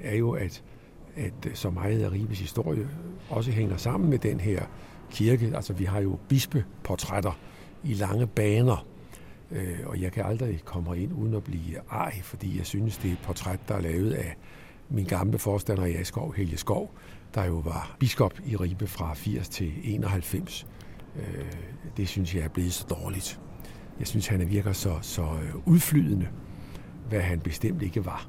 er 0.01 0.17
jo, 0.17 0.31
at 0.31 0.63
at 1.19 1.33
så 1.55 1.71
meget 1.71 2.03
af 2.03 2.13
Ribes 2.13 2.41
historie 2.41 2.89
også 3.31 3.51
hænger 3.51 3.77
sammen 3.77 4.11
med 4.11 4.19
den 4.19 4.41
her 4.41 4.63
kirke. 5.11 5.53
Altså 5.55 5.73
vi 5.73 5.85
har 5.85 6.01
jo 6.01 6.19
bispeportrætter 6.29 7.39
i 7.85 7.95
lange 7.95 8.27
baner, 8.27 8.87
øh, 9.51 9.79
og 9.87 10.01
jeg 10.01 10.13
kan 10.13 10.25
aldrig 10.25 10.61
komme 10.65 10.99
ind 10.99 11.13
uden 11.13 11.35
at 11.35 11.45
blive 11.45 11.77
ej, 11.91 12.21
fordi 12.23 12.59
jeg 12.59 12.67
synes, 12.67 12.97
det 12.97 13.09
er 13.09 13.13
et 13.13 13.19
portræt, 13.25 13.61
der 13.69 13.75
er 13.75 13.81
lavet 13.81 14.13
af 14.13 14.37
min 14.91 15.05
gamle 15.05 15.39
forstander 15.39 15.85
i 15.85 15.95
Askov, 15.95 16.35
Helge 16.35 16.57
Skov, 16.57 16.95
der 17.35 17.45
jo 17.45 17.55
var 17.55 17.97
biskop 17.99 18.35
i 18.47 18.57
Ribe 18.57 18.87
fra 18.87 19.15
80 19.15 19.49
til 19.49 19.73
91. 19.85 20.67
Øh, 21.19 21.45
det 21.97 22.09
synes 22.09 22.35
jeg 22.35 22.45
er 22.45 22.49
blevet 22.49 22.73
så 22.73 22.87
dårligt. 22.91 23.41
Jeg 23.99 24.07
synes, 24.07 24.27
han 24.27 24.51
virker 24.51 24.73
så, 24.73 24.99
så 25.03 25.23
øh, 25.23 25.55
udflydende, 25.67 26.29
hvad 27.09 27.21
han 27.21 27.41
bestemt 27.41 27.83
ikke 27.83 28.07
var. 28.07 28.29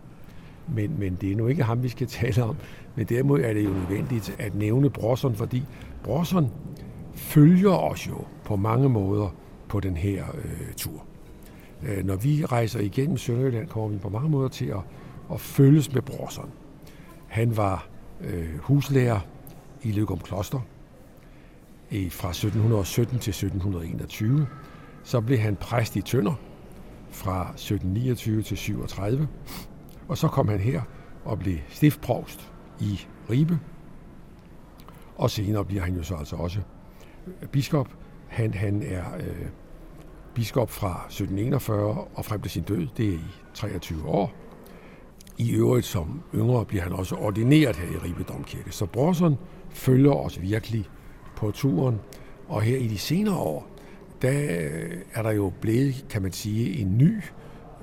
Men, 0.76 1.00
men 1.00 1.18
det 1.22 1.32
er 1.32 1.36
nu 1.36 1.48
ikke 1.48 1.64
ham, 1.64 1.84
vi 1.84 1.90
skal 1.90 2.08
tale 2.22 2.44
om. 2.44 2.56
Men 2.96 3.06
derimod 3.06 3.40
er 3.40 3.54
det 3.54 3.66
jo 3.66 3.70
nødvendigt 3.70 4.36
at 4.40 4.56
nævne 4.56 4.90
Brosson, 4.90 5.36
fordi 5.36 5.64
Brosson 6.04 6.52
følger 7.14 7.72
os 7.72 8.08
jo 8.08 8.18
på 8.46 8.56
mange 8.56 8.90
måder 8.90 9.36
på 9.68 9.80
den 9.80 9.98
her 9.98 10.26
øh, 10.44 10.74
tur. 10.78 11.06
Øh, 11.84 12.06
når 12.06 12.16
vi 12.16 12.46
rejser 12.46 12.80
igennem 12.80 13.18
Sønderjylland, 13.18 13.68
kommer 13.68 13.88
vi 13.90 13.98
på 13.98 14.10
mange 14.10 14.30
måder 14.30 14.50
til 14.50 14.66
at, 14.66 14.82
at 15.34 15.42
følges 15.42 15.94
med 15.94 16.02
Brosson. 16.02 16.50
Han 17.28 17.58
var 17.58 17.88
øh, 18.22 18.58
huslærer 18.60 19.20
i 19.84 19.92
Løgum 19.92 20.20
Kloster 20.20 20.60
fra 21.92 22.30
1717 22.30 23.20
til 23.20 23.32
1721. 23.32 24.48
Så 25.04 25.22
blev 25.22 25.38
han 25.38 25.56
præst 25.56 25.96
i 25.96 26.02
Tønder 26.02 26.34
fra 27.12 27.42
1729 27.42 28.42
til 28.42 28.58
37. 28.58 29.28
Og 30.08 30.18
så 30.18 30.28
kom 30.28 30.48
han 30.48 30.60
her 30.60 30.82
og 31.26 31.40
blev 31.40 31.58
stiftprovst 31.70 32.52
i 32.80 33.00
Ribe. 33.30 33.60
Og 35.18 35.30
senere 35.30 35.66
bliver 35.66 35.84
han 35.84 35.96
jo 35.96 36.04
så 36.04 36.16
altså 36.16 36.36
også 36.36 36.60
øh, 37.28 37.48
biskop. 37.48 37.90
Han, 38.28 38.54
han 38.54 38.84
er 38.86 39.04
øh, 39.20 39.48
biskop 40.34 40.72
fra 40.72 41.06
1741 41.06 42.08
og 42.16 42.26
frem 42.26 42.42
til 42.42 42.52
sin 42.52 42.64
død. 42.64 42.88
Det 42.98 43.10
er 43.10 43.14
i 43.14 43.32
23 43.54 44.08
år. 44.08 44.34
I 45.38 45.52
øvrigt 45.52 45.86
som 45.86 46.22
yngre 46.36 46.66
bliver 46.66 46.84
han 46.84 46.94
også 46.94 47.16
ordineret 47.16 47.76
her 47.76 47.88
i 47.88 47.98
Ribe 47.98 48.24
Domkirke. 48.24 48.72
Så 48.72 48.86
Brorson 48.86 49.38
følger 49.70 50.12
os 50.12 50.42
virkelig 50.42 50.90
på 51.40 51.52
turen. 51.52 52.00
Og 52.48 52.62
her 52.62 52.78
i 52.78 52.88
de 52.88 52.98
senere 52.98 53.38
år, 53.38 53.68
der 54.22 54.32
øh, 54.32 54.98
er 55.14 55.24
der 55.24 55.32
jo 55.32 55.52
blevet, 55.62 56.06
kan 56.10 56.22
man 56.22 56.32
sige, 56.32 56.82
en 56.82 56.98
ny 56.98 57.16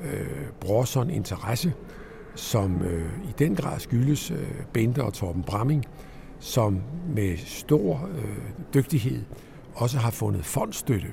øh, 0.05 0.47
Brorson 0.61 1.11
interesse, 1.11 1.73
som 2.35 2.83
øh, 2.83 3.11
i 3.29 3.33
den 3.39 3.55
grad 3.55 3.81
skyldes 3.81 4.31
øh, 4.31 4.49
Bente 4.73 5.03
og 5.03 5.13
Torben 5.13 5.43
Bramming, 5.43 5.85
som 6.39 6.83
med 7.15 7.37
stor 7.37 8.09
øh, 8.15 8.39
dygtighed 8.75 9.23
også 9.75 9.99
har 9.99 10.11
fundet 10.11 10.45
fondstøtte. 10.45 11.09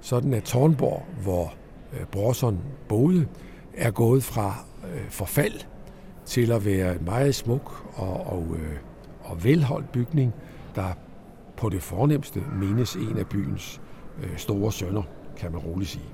Sådan 0.00 0.34
at 0.34 0.42
Tornborg, 0.42 1.06
hvor 1.22 1.54
øh, 1.92 2.06
Brorson 2.06 2.58
boede, 2.88 3.26
er 3.74 3.90
gået 3.90 4.24
fra 4.24 4.54
øh, 4.94 5.10
forfald 5.10 5.60
til 6.24 6.52
at 6.52 6.64
være 6.64 6.92
en 6.92 7.04
meget 7.04 7.34
smuk 7.34 7.86
og, 7.94 8.26
og, 8.26 8.46
øh, 8.50 8.76
og 9.20 9.44
velholdt 9.44 9.92
bygning, 9.92 10.32
der 10.74 10.92
på 11.56 11.68
det 11.68 11.82
fornemmeste 11.82 12.42
menes 12.52 12.94
en 12.94 13.18
af 13.18 13.26
byens 13.26 13.80
øh, 14.22 14.36
store 14.36 14.72
sønner, 14.72 15.02
kan 15.36 15.52
man 15.52 15.60
roligt 15.60 15.90
sige. 15.90 16.04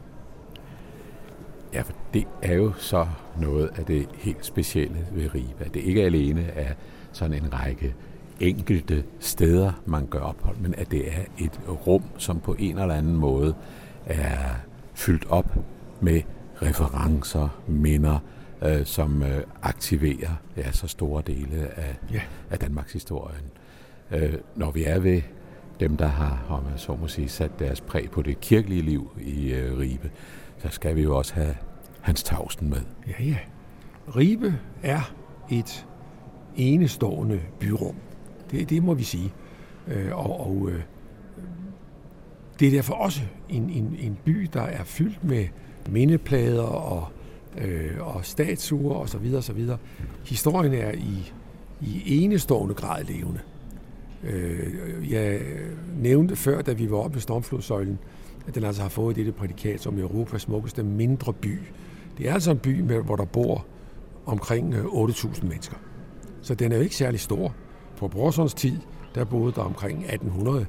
Ja, 1.73 1.83
for 1.83 1.93
det 2.15 2.25
er 2.43 2.55
jo 2.55 2.73
så 2.73 3.07
noget 3.41 3.71
af 3.77 3.85
det 3.85 4.09
helt 4.15 4.47
specielle 4.47 5.07
ved 5.13 5.35
Ribe. 5.35 5.71
Det 5.75 5.81
ikke 5.81 6.03
alene 6.03 6.43
er 6.43 6.75
sådan 7.13 7.45
en 7.45 7.55
række 7.55 7.95
enkelte 8.41 9.05
steder, 9.21 9.73
man 9.87 10.07
gør 10.07 10.21
ophold, 10.21 10.57
men 10.57 10.75
at 10.75 10.91
det 10.91 11.09
er 11.09 11.23
et 11.39 11.61
rum, 11.87 12.03
som 12.19 12.41
på 12.41 12.57
en 12.59 12.79
eller 12.79 12.95
anden 12.95 13.17
måde 13.17 13.55
er 14.07 14.55
fyldt 14.95 15.27
op 15.31 15.59
med 16.01 16.23
referencer, 16.63 17.49
minder, 17.67 18.19
øh, 18.63 18.87
som 18.87 19.23
øh, 19.23 19.43
aktiverer 19.63 20.31
ja, 20.57 20.73
så 20.73 20.89
store 20.89 21.23
dele 21.27 21.69
af, 21.77 21.97
ja. 22.13 22.21
af 22.51 22.59
Danmarks 22.59 22.93
historien. 22.93 23.45
Øh, 24.13 24.35
når 24.57 24.71
vi 24.71 24.85
er 24.85 24.99
ved 24.99 25.23
dem, 25.81 25.97
der 25.97 26.07
har, 26.07 26.47
om 26.49 26.65
jeg 26.71 26.81
så 26.81 26.97
må 26.97 27.09
sige, 27.09 27.29
sat 27.29 27.59
deres 27.59 27.81
præg 27.81 28.11
på 28.11 28.23
det 28.23 28.41
kirkelige 28.41 28.83
liv 28.83 29.11
i 29.21 29.53
øh, 29.53 29.79
Ribe, 29.79 30.11
så 30.59 30.69
skal 30.71 30.97
vi 30.97 31.03
jo 31.03 31.17
også 31.17 31.35
have 31.35 31.55
Hans 32.01 32.23
Tausten 32.23 32.71
med. 32.71 32.81
Ja, 33.09 33.25
ja. 33.25 33.39
Ribe 34.17 34.59
er 34.83 35.15
et 35.51 35.87
enestående 36.57 37.41
byrum. 37.61 37.95
Det, 38.51 38.71
det 38.71 38.83
må 38.83 38.95
vi 38.95 39.03
sige. 39.03 39.33
Øh, 39.89 40.17
og 40.17 40.47
og 40.47 40.69
øh, 40.71 40.81
det 42.61 42.69
er 42.69 42.73
derfor 42.73 42.95
også 42.95 43.21
en, 43.49 43.71
en, 43.71 43.97
en 44.01 44.19
by, 44.25 44.51
der 44.53 44.63
er 44.63 44.85
fyldt 44.85 45.25
med 45.25 45.47
mindeplader 45.89 46.63
og, 46.63 47.07
øh, 47.59 47.91
og 48.01 48.25
statuer 48.25 48.95
osv. 48.95 49.35
osv. 49.37 49.69
Historien 50.27 50.75
er 50.75 50.93
i, 50.93 51.33
i 51.81 52.23
enestående 52.25 52.75
grad 52.75 53.05
levende. 53.05 53.41
Øh, 54.25 55.13
jeg 55.13 55.41
nævnte 55.97 56.37
før, 56.37 56.63
da 56.63 56.73
vi 56.73 56.91
var 56.91 56.97
oppe 56.97 57.15
ved 57.15 57.21
Stormflodsøjlen, 57.21 57.99
at 58.47 58.55
den 58.55 58.65
altså 58.65 58.83
har 58.83 58.89
fået 58.89 59.17
dette 59.17 59.33
prædikat 59.33 59.81
som 59.81 59.99
Europas 59.99 60.43
smukkeste 60.43 60.83
mindre 60.83 61.33
by. 61.33 61.59
Det 62.19 62.29
er 62.29 62.35
altså 62.35 62.51
en 62.51 62.59
by, 62.59 62.81
med, 62.81 63.03
hvor 63.03 63.17
der 63.17 63.25
bor 63.25 63.67
omkring 64.27 64.75
øh, 64.75 64.85
8.000 64.85 65.47
mennesker. 65.47 65.77
Så 66.43 66.55
den 66.55 66.73
er 66.73 66.77
jo 66.77 66.83
ikke 66.83 66.97
særlig 66.97 67.21
stor. 67.21 67.55
På 67.97 68.09
Brorsons 68.09 68.55
tid, 68.55 68.79
der 69.15 69.25
boede 69.25 69.53
der 69.53 69.63
omkring 69.63 69.99
1800. 69.99 70.67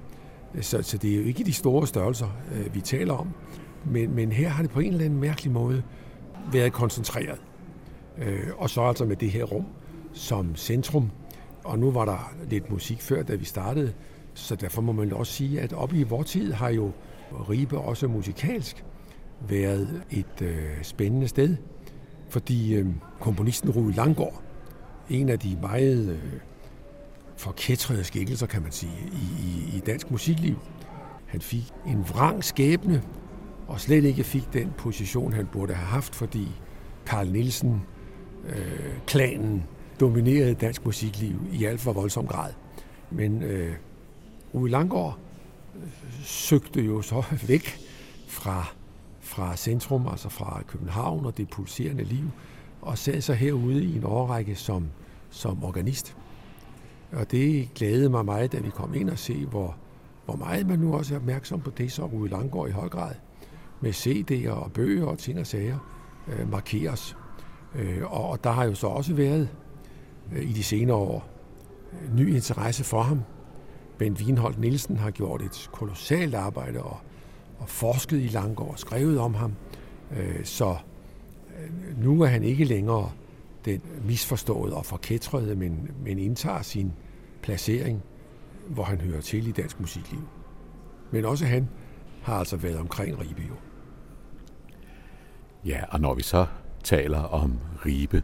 Så, 0.62 0.82
så 0.82 0.98
det 0.98 1.14
er 1.14 1.18
jo 1.18 1.24
ikke 1.24 1.44
de 1.44 1.54
store 1.54 1.88
størrelser, 1.88 2.28
øh, 2.56 2.76
vi 2.76 2.82
taler 2.82 3.14
om. 3.14 3.30
Men, 3.86 4.16
men 4.16 4.32
her 4.32 4.50
har 4.50 4.64
det 4.64 4.72
på 4.72 4.80
en 4.80 4.92
eller 4.92 5.06
anden 5.06 5.20
mærkelig 5.20 5.52
måde 5.52 5.84
været 6.52 6.74
koncentreret. 6.74 7.42
Øh, 8.18 8.48
og 8.58 8.70
så 8.70 8.82
altså 8.82 9.06
med 9.06 9.16
det 9.16 9.32
her 9.32 9.44
rum 9.44 9.66
som 10.14 10.56
centrum. 10.56 11.10
Og 11.64 11.80
nu 11.80 11.92
var 11.92 12.06
der 12.06 12.34
lidt 12.50 12.72
musik 12.72 13.02
før, 13.02 13.24
da 13.24 13.36
vi 13.36 13.46
startede, 13.46 13.94
så 14.34 14.56
derfor 14.56 14.82
må 14.82 14.92
man 14.92 15.14
også 15.14 15.34
sige, 15.34 15.62
at 15.62 15.74
op 15.74 15.94
i 15.94 16.04
vores 16.04 16.32
tid 16.32 16.54
har 16.54 16.70
jo 16.70 16.92
Ribe 17.50 17.78
også 17.78 18.08
musikalsk 18.08 18.86
været 19.48 20.04
et 20.12 20.42
øh, 20.42 20.84
spændende 20.84 21.28
sted, 21.28 21.56
fordi 22.30 22.76
øh, 22.76 22.88
komponisten 23.20 23.70
Rue 23.70 23.92
Langgaard, 23.92 24.44
en 25.10 25.30
af 25.30 25.40
de 25.40 25.58
meget 25.62 26.10
øh, 26.10 26.40
forkætrede 27.38 28.04
skikkelser, 28.04 28.48
kan 28.48 28.62
man 28.62 28.72
sige, 28.72 28.94
i, 29.12 29.46
i, 29.46 29.78
i 29.78 29.80
dansk 29.80 30.12
musikliv, 30.12 30.56
han 31.28 31.42
fik 31.42 31.74
en 31.88 32.00
vrang 32.10 32.44
skæbne, 32.44 33.04
og 33.68 33.80
slet 33.80 34.04
ikke 34.04 34.24
fik 34.24 34.54
den 34.54 34.74
position, 34.78 35.34
han 35.34 35.48
burde 35.52 35.74
have 35.74 35.88
haft, 35.88 36.16
fordi 36.16 36.48
Karl 37.06 37.28
Nielsen, 37.28 37.82
øh, 38.46 38.98
klanen, 39.08 39.64
dominerede 40.00 40.54
dansk 40.54 40.86
musikliv 40.86 41.36
i 41.52 41.66
alt 41.66 41.82
for 41.82 41.94
voldsom 41.94 42.28
grad. 42.28 42.52
Men 43.12 43.44
øh, 43.44 43.76
Uwe 44.54 44.70
Langgaard 44.70 45.18
øh, 45.76 45.82
søgte 46.24 46.82
jo 46.82 47.02
så 47.02 47.24
væk 47.48 47.78
fra, 48.28 48.66
fra 49.20 49.56
centrum, 49.56 50.08
altså 50.08 50.30
fra 50.30 50.64
København 50.68 51.26
og 51.26 51.38
det 51.38 51.50
pulserende 51.50 52.04
liv, 52.04 52.26
og 52.82 52.98
sad 52.98 53.22
sig 53.22 53.36
herude 53.36 53.84
i 53.84 53.96
en 53.96 54.04
årrække 54.04 54.56
som, 54.56 54.88
som 55.30 55.64
organist. 55.64 56.16
Og 57.12 57.32
det 57.32 57.74
glædede 57.76 58.10
mig 58.10 58.26
meget, 58.26 58.52
da 58.52 58.60
vi 58.60 58.70
kom 58.70 58.94
ind 58.94 59.10
og 59.10 59.20
se, 59.20 59.46
hvor, 59.46 59.76
hvor 60.26 60.36
meget 60.36 60.68
man 60.68 60.80
nu 60.80 60.94
også 60.94 61.14
er 61.14 61.20
opmærksom 61.20 61.62
på 61.62 61.70
det, 61.70 61.92
så 61.92 62.06
Rue 62.06 62.30
Langgaard 62.30 62.70
i 62.70 62.72
høj 62.72 62.90
grad 62.90 63.16
med 63.82 63.94
CD'er 63.94 64.52
og 64.52 64.72
bøger 64.72 65.06
og 65.06 65.18
ting 65.18 65.40
og 65.40 65.48
sager 65.48 65.78
øh, 66.28 66.52
markeres. 66.52 67.18
Øh, 67.76 68.02
og, 68.04 68.30
og 68.30 68.44
der 68.44 68.52
har 68.52 68.66
jo 68.66 68.76
så 68.76 68.88
også 68.88 69.14
været 69.14 69.50
i 70.42 70.54
de 70.54 70.64
senere 70.64 70.98
år 70.98 71.30
ny 72.16 72.36
interesse 72.36 72.84
for 72.84 73.02
ham. 73.02 73.22
Bent 73.98 74.22
Wienholdt 74.22 74.60
Nielsen 74.60 74.98
har 74.98 75.12
gjort 75.12 75.42
et 75.42 75.70
kolossalt 75.72 76.36
arbejde 76.36 76.84
og, 76.84 76.98
og 77.60 77.70
forsket 77.70 78.18
i 78.18 78.28
Langgaard 78.28 78.72
og 78.72 78.80
skrevet 78.80 79.20
om 79.20 79.34
ham. 79.34 79.54
Øh, 80.18 80.46
så 80.46 80.76
øh, 81.60 82.04
nu 82.04 82.22
er 82.22 82.28
han 82.28 82.44
ikke 82.44 82.66
længere 82.66 83.12
den 83.66 83.82
misforståede 84.06 84.76
og 84.76 84.86
forkætrede, 84.86 85.56
men, 85.56 85.92
men 86.04 86.20
indtager 86.20 86.62
sin 86.62 86.94
placering, 87.42 88.04
hvor 88.68 88.84
han 88.84 89.02
hører 89.02 89.22
til 89.22 89.48
i 89.48 89.52
dansk 89.52 89.80
musikliv. 89.80 90.22
Men 91.12 91.26
også 91.26 91.46
han 91.46 91.70
har 92.22 92.36
altså 92.36 92.58
været 92.58 92.78
omkring 92.78 93.20
Ribe 93.20 93.42
jo. 93.42 93.56
Ja, 95.66 95.82
og 95.90 96.00
når 96.00 96.14
vi 96.14 96.22
så 96.24 96.46
taler 96.84 97.20
om 97.20 97.60
Ribe 97.86 98.24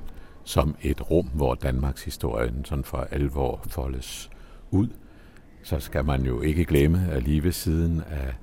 som 0.50 0.76
et 0.82 1.12
rum, 1.12 1.30
hvor 1.34 1.56
Danmarks 1.56 2.04
historien 2.04 2.66
sådan 2.66 2.84
for 2.84 3.08
alvor 3.12 3.62
foldes 3.68 4.30
ud, 4.72 4.88
så 5.64 5.80
skal 5.80 6.06
man 6.06 6.26
jo 6.26 6.42
ikke 6.42 6.66
glemme, 6.66 7.08
at 7.12 7.24
lige 7.24 7.44
ved 7.44 7.52
siden 7.52 8.04
af 8.10 8.34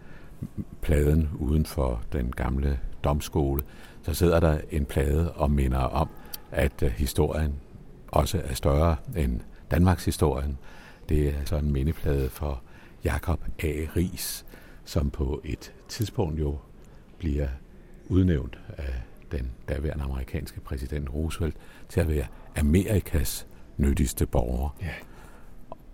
pladen 0.83 1.29
uden 1.39 1.67
for 1.67 2.03
den 2.13 2.33
gamle 2.33 2.81
domskole, 3.05 3.63
så 4.03 4.15
sidder 4.15 4.41
der 4.41 4.59
en 4.71 4.85
plade 4.85 5.33
og 5.33 5.51
minder 5.51 5.79
om, 5.79 6.09
at 6.51 6.83
øh, 6.83 6.91
historien 6.91 7.55
også 8.09 8.43
er 8.45 8.55
større 8.55 8.97
end 9.17 9.41
Danmarks 9.71 10.05
historien. 10.05 10.59
Det 11.09 11.29
er 11.29 11.45
så 11.45 11.57
en 11.57 11.73
mindeplade 11.73 12.29
for 12.29 12.63
Jakob 13.05 13.41
A. 13.63 13.73
Ries, 13.97 14.47
som 14.85 15.11
på 15.11 15.41
et 15.45 15.73
tidspunkt 15.89 16.41
jo 16.41 16.59
bliver 17.19 17.49
udnævnt 18.09 18.59
af 18.77 18.95
den 19.33 19.51
daværende 19.69 20.05
amerikanske 20.05 20.61
præsident 20.61 21.15
Roosevelt 21.15 21.57
til 21.89 22.01
at 22.01 22.09
være 22.09 22.27
Amerikas 22.57 23.47
nyttigste 23.77 24.27
borger. 24.27 24.77
Ja. 24.83 24.93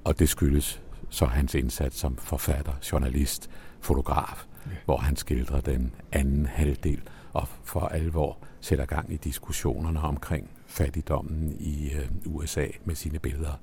Og 0.05 0.19
det 0.19 0.29
skyldes 0.29 0.83
så 1.09 1.27
hans 1.27 1.55
indsats 1.55 1.99
som 1.99 2.17
forfatter, 2.17 2.73
journalist, 2.93 3.51
fotograf, 3.81 4.47
ja. 4.67 4.71
hvor 4.85 4.97
han 4.97 5.17
skildrer 5.17 5.61
den 5.61 5.95
anden 6.13 6.47
halvdel 6.47 7.03
og 7.33 7.49
for 7.65 7.81
alvor 7.81 8.39
sætter 8.61 8.85
gang 8.85 9.13
i 9.13 9.17
diskussionerne 9.17 10.01
omkring 10.01 10.51
fattigdommen 10.67 11.57
i 11.61 11.91
øh, 11.93 12.09
USA 12.27 12.67
med 12.85 12.95
sine 12.95 13.19
billeder 13.19 13.61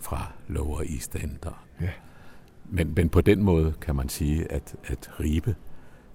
fra 0.00 0.32
Lower 0.48 0.82
East 0.82 1.14
End. 1.14 1.38
Ja. 1.80 1.90
Men, 2.64 2.94
men 2.96 3.08
på 3.08 3.20
den 3.20 3.42
måde 3.42 3.74
kan 3.80 3.96
man 3.96 4.08
sige, 4.08 4.52
at, 4.52 4.76
at 4.84 5.10
Ribe 5.20 5.54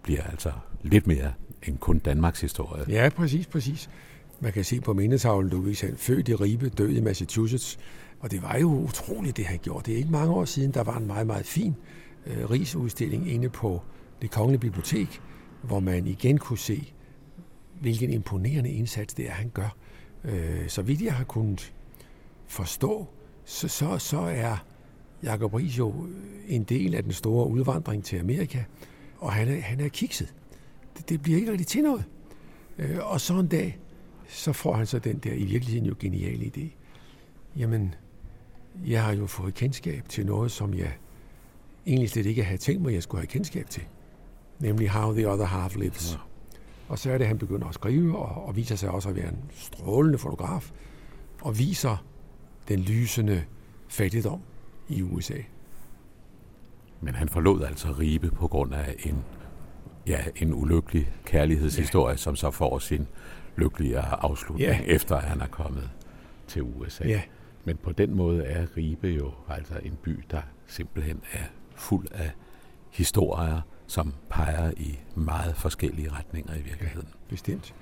bliver 0.03 0.24
altså 0.24 0.51
lidt 0.82 1.08
mere 1.08 1.34
end 1.67 1.77
kun 1.77 1.99
Danmarks 1.99 2.41
historie. 2.41 2.85
Ja, 2.89 3.09
præcis, 3.09 3.47
præcis. 3.47 3.89
Man 4.39 4.53
kan 4.53 4.63
se 4.63 4.81
på 4.81 4.93
mindetavlen, 4.93 5.51
du 5.51 5.61
viser 5.61 5.87
født 5.97 6.29
i 6.29 6.35
Ribe, 6.35 6.69
død 6.69 6.89
i 6.89 7.01
Massachusetts. 7.01 7.79
Og 8.19 8.31
det 8.31 8.41
var 8.41 8.57
jo 8.57 8.67
utroligt, 8.67 9.37
det 9.37 9.45
han 9.45 9.59
gjorde. 9.63 9.85
Det 9.85 9.93
er 9.93 9.97
ikke 9.97 10.11
mange 10.11 10.33
år 10.33 10.45
siden, 10.45 10.71
der 10.71 10.83
var 10.83 10.97
en 10.97 11.07
meget, 11.07 11.27
meget 11.27 11.45
fin 11.45 11.75
øh, 12.25 12.49
rigsudstilling 12.49 13.31
inde 13.31 13.49
på 13.49 13.81
det 14.21 14.31
kongelige 14.31 14.59
bibliotek, 14.59 15.21
hvor 15.61 15.79
man 15.79 16.07
igen 16.07 16.37
kunne 16.37 16.57
se, 16.57 16.93
hvilken 17.81 18.09
imponerende 18.09 18.71
indsats 18.71 19.13
det 19.13 19.27
er, 19.27 19.31
han 19.31 19.49
gør. 19.49 19.75
Øh, 20.23 20.67
så 20.67 20.81
vidt 20.81 21.01
jeg 21.01 21.13
har 21.13 21.23
kunnet 21.23 21.73
forstå, 22.47 23.07
så, 23.45 23.67
så, 23.67 23.97
så 23.97 24.19
er 24.19 24.65
Jacob 25.23 25.53
Ries 25.53 25.77
jo 25.77 26.07
en 26.47 26.63
del 26.63 26.95
af 26.95 27.03
den 27.03 27.11
store 27.11 27.47
udvandring 27.47 28.03
til 28.03 28.19
Amerika, 28.19 28.63
og 29.17 29.33
han 29.33 29.47
er, 29.47 29.61
han 29.61 29.79
er 29.79 29.87
kikset. 29.87 30.33
Det, 30.98 31.10
det 31.10 31.22
bliver 31.22 31.38
ikke 31.39 31.51
rigtig 31.51 31.67
til 31.67 31.84
noget. 31.84 32.05
Øh, 32.77 32.98
og 33.01 33.22
så 33.22 33.34
en 33.34 33.48
dag, 33.48 33.79
så 34.27 34.53
får 34.53 34.74
han 34.74 34.86
så 34.86 35.00
den 35.00 35.17
der 35.17 35.34
i 35.34 35.43
virkeligheden 35.43 35.86
jo 35.86 35.96
geniale 36.00 36.51
idé. 36.55 36.67
Jamen, 37.55 37.96
jeg 38.86 39.03
har 39.03 39.13
jo 39.13 39.27
fået 39.27 39.53
kendskab 39.53 40.10
til 40.10 40.25
noget, 40.25 40.51
som 40.51 40.74
jeg 40.74 40.93
egentlig 41.86 42.10
slet 42.10 42.25
ikke 42.25 42.43
havde 42.43 42.62
tænkt 42.62 42.81
mig, 42.81 42.93
jeg 42.93 43.03
skulle 43.03 43.22
have 43.22 43.27
kendskab 43.27 43.69
til. 43.69 43.84
Nemlig 44.60 44.89
How 44.89 45.13
the 45.13 45.29
Other 45.29 45.46
Half 45.46 45.75
Lives. 45.75 46.13
Ja. 46.13 46.19
Og 46.88 47.00
så 47.00 47.12
er 47.12 47.17
det, 47.17 47.25
at 47.25 47.27
han 47.27 47.38
begynder 47.38 47.67
at 47.67 47.74
skrive, 47.74 48.17
og, 48.17 48.46
og 48.46 48.55
viser 48.55 48.75
sig 48.75 48.89
også 48.89 49.10
at 49.10 49.15
være 49.15 49.29
en 49.29 49.39
strålende 49.51 50.17
fotograf, 50.17 50.72
og 51.41 51.60
viser 51.60 52.05
den 52.67 52.79
lysende 52.79 53.43
fattigdom 53.88 54.41
i 54.89 55.01
USA. 55.01 55.38
Men 57.01 57.15
han 57.15 57.29
forlod 57.29 57.63
altså 57.63 57.91
Ribe 57.91 58.31
på 58.31 58.48
grund 58.48 58.74
af 58.74 58.96
en, 59.05 59.24
ja, 60.09 60.23
en 60.35 60.53
ulykkelig 60.53 61.11
kærlighedshistorie, 61.25 62.11
ja. 62.11 62.17
som 62.17 62.35
så 62.35 62.51
får 62.51 62.79
sin 62.79 63.07
lykkelige 63.55 63.99
afslutning, 63.99 64.69
ja. 64.69 64.79
efter 64.85 65.15
at 65.15 65.23
han 65.23 65.41
er 65.41 65.47
kommet 65.47 65.89
til 66.47 66.61
USA. 66.61 67.07
Ja. 67.07 67.21
Men 67.65 67.77
på 67.77 67.91
den 67.91 68.15
måde 68.15 68.43
er 68.43 68.77
Ribe 68.77 69.07
jo 69.07 69.31
altså 69.50 69.74
en 69.83 69.98
by, 70.03 70.24
der 70.31 70.41
simpelthen 70.67 71.22
er 71.33 71.43
fuld 71.75 72.07
af 72.11 72.31
historier, 72.91 73.61
som 73.87 74.13
peger 74.29 74.72
i 74.77 75.00
meget 75.15 75.55
forskellige 75.55 76.11
retninger 76.11 76.55
i 76.55 76.61
virkeligheden. 76.61 77.07
Ja, 77.11 77.29
bestemt. 77.29 77.75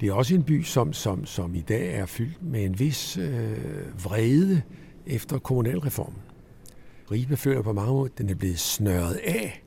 Det 0.00 0.08
er 0.08 0.12
også 0.12 0.34
en 0.34 0.42
by, 0.42 0.62
som, 0.62 0.92
som, 0.92 1.26
som 1.26 1.54
i 1.54 1.60
dag 1.60 1.94
er 1.94 2.06
fyldt 2.06 2.42
med 2.42 2.64
en 2.64 2.78
vis 2.78 3.16
øh, 3.16 4.04
vrede 4.04 4.62
efter 5.06 5.38
kommunalreformen. 5.38 6.18
Ribe 7.10 7.36
føler 7.36 7.62
på 7.62 7.72
mange 7.72 7.92
måder, 7.92 8.04
at 8.04 8.18
den 8.18 8.30
er 8.30 8.34
blevet 8.34 8.58
snørret 8.58 9.14
af. 9.14 9.62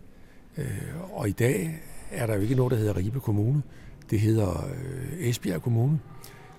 Øh, 0.58 1.12
og 1.12 1.30
i 1.30 1.32
dag 1.32 1.82
er 2.13 2.28
der 2.28 2.36
jo 2.36 2.41
ikke 2.41 2.56
noget, 2.56 2.71
der 2.71 2.78
hedder 2.78 2.97
Ribe 2.97 3.19
Kommune. 3.19 3.62
Det 4.10 4.19
hedder 4.19 4.65
øh, 4.65 5.28
Esbjerg 5.28 5.62
Kommune. 5.62 5.99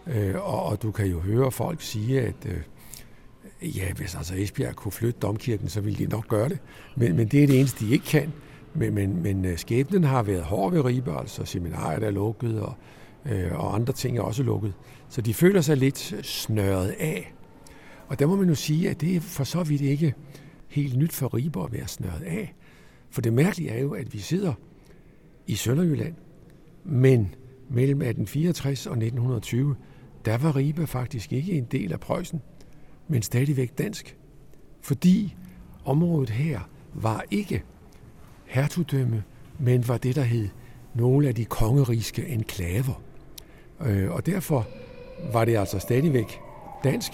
Øh, 0.07 0.35
og, 0.35 0.63
og 0.63 0.83
du 0.83 0.91
kan 0.91 1.07
jo 1.07 1.21
høre 1.21 1.51
folk 1.51 1.83
sige, 1.83 2.21
at 2.21 2.47
øh, 2.47 3.77
ja, 3.77 3.93
hvis 3.93 4.15
altså 4.15 4.35
Esbjerg 4.37 4.77
kunne 4.77 4.93
flytte 4.93 5.21
domkirken, 5.21 5.69
så 5.69 5.81
ville 5.81 6.05
de 6.05 6.11
nok 6.11 6.29
gøre 6.29 6.49
det. 6.49 6.59
Men, 6.97 7.17
men 7.17 7.29
det 7.29 7.43
er 7.43 7.47
det 7.47 7.59
eneste, 7.59 7.87
de 7.87 7.93
ikke 7.93 8.05
kan. 8.05 8.33
Men, 8.75 8.95
men, 8.95 9.23
men 9.23 9.45
øh, 9.45 9.59
skæbnen 9.59 10.05
har 10.05 10.23
været 10.23 10.43
hård 10.43 10.73
ved 10.73 10.85
Ribe, 10.85 11.19
altså 11.19 11.45
seminariet 11.45 12.03
er 12.03 12.11
lukket, 12.11 12.61
og, 12.61 12.75
øh, 13.27 13.53
og 13.53 13.75
andre 13.75 13.93
ting 13.93 14.19
er 14.19 14.23
også 14.23 14.43
lukket. 14.43 14.73
Så 15.09 15.21
de 15.21 15.35
føler 15.35 15.61
sig 15.61 15.77
lidt 15.77 16.15
snørret 16.23 16.95
af. 16.99 17.35
Og 18.09 18.19
der 18.19 18.27
må 18.27 18.37
man 18.37 18.49
jo 18.49 18.55
sige, 18.55 18.91
at 18.91 19.01
det 19.01 19.17
er 19.17 19.21
for 19.21 19.45
så 19.45 19.63
vidt 19.63 19.81
ikke 19.81 20.15
helt 20.69 20.97
nyt 20.97 21.13
for 21.13 21.35
Ribe 21.35 21.63
at 21.65 21.73
være 21.73 21.89
snørret 21.89 22.23
af. 22.23 22.55
For 23.11 23.21
det 23.21 23.33
mærkelige 23.33 23.71
er 23.71 23.81
jo, 23.81 23.91
at 23.91 24.13
vi 24.13 24.19
sidder 24.19 24.53
i 25.47 25.55
Sønderjylland, 25.55 26.15
men 26.85 27.35
mellem 27.69 28.03
1864 28.03 28.87
og 28.87 28.93
1920, 28.93 29.77
der 30.25 30.39
var 30.39 30.57
Ribe 30.57 30.87
faktisk 30.87 31.33
ikke 31.33 31.53
en 31.53 31.65
del 31.65 31.93
af 31.93 32.01
Preussen, 32.01 32.43
men 33.09 33.23
stadigvæk 33.23 33.79
dansk. 33.79 34.17
Fordi 34.81 35.37
området 35.85 36.31
her 36.31 36.61
var 36.95 37.25
ikke 37.31 37.63
hertugdømme, 38.45 39.23
men 39.59 39.89
var 39.89 39.97
det, 39.97 40.17
der 40.17 40.23
hed 40.23 40.49
nogle 40.95 41.29
af 41.29 41.35
de 41.35 41.45
kongeriske 41.45 42.27
enklaver. 42.27 43.03
Øh, 43.81 44.11
og 44.11 44.27
derfor 44.27 44.67
var 45.33 45.45
det 45.45 45.57
altså 45.57 45.79
stadigvæk 45.79 46.41
dansk, 46.85 47.13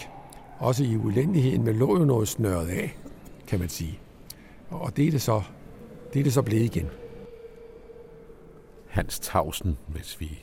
også 0.59 0.85
i 0.85 0.97
ulændigheden, 0.97 1.64
men 1.64 1.77
lå 1.77 1.99
jo 1.99 2.05
noget 2.05 2.29
snørret 2.29 2.69
af, 2.69 2.97
kan 3.47 3.59
man 3.59 3.69
sige. 3.69 3.99
Og 4.71 4.97
det 4.97 5.07
er 5.07 5.11
det 5.11 5.23
så, 5.23 5.43
det 6.12 6.21
er 6.21 6.25
det 6.25 6.33
så 6.33 6.43
blevet 6.43 6.64
igen. 6.64 6.87
Hans 8.90 9.20
Tausen, 9.20 9.79
hvis 9.88 10.20
vi 10.20 10.38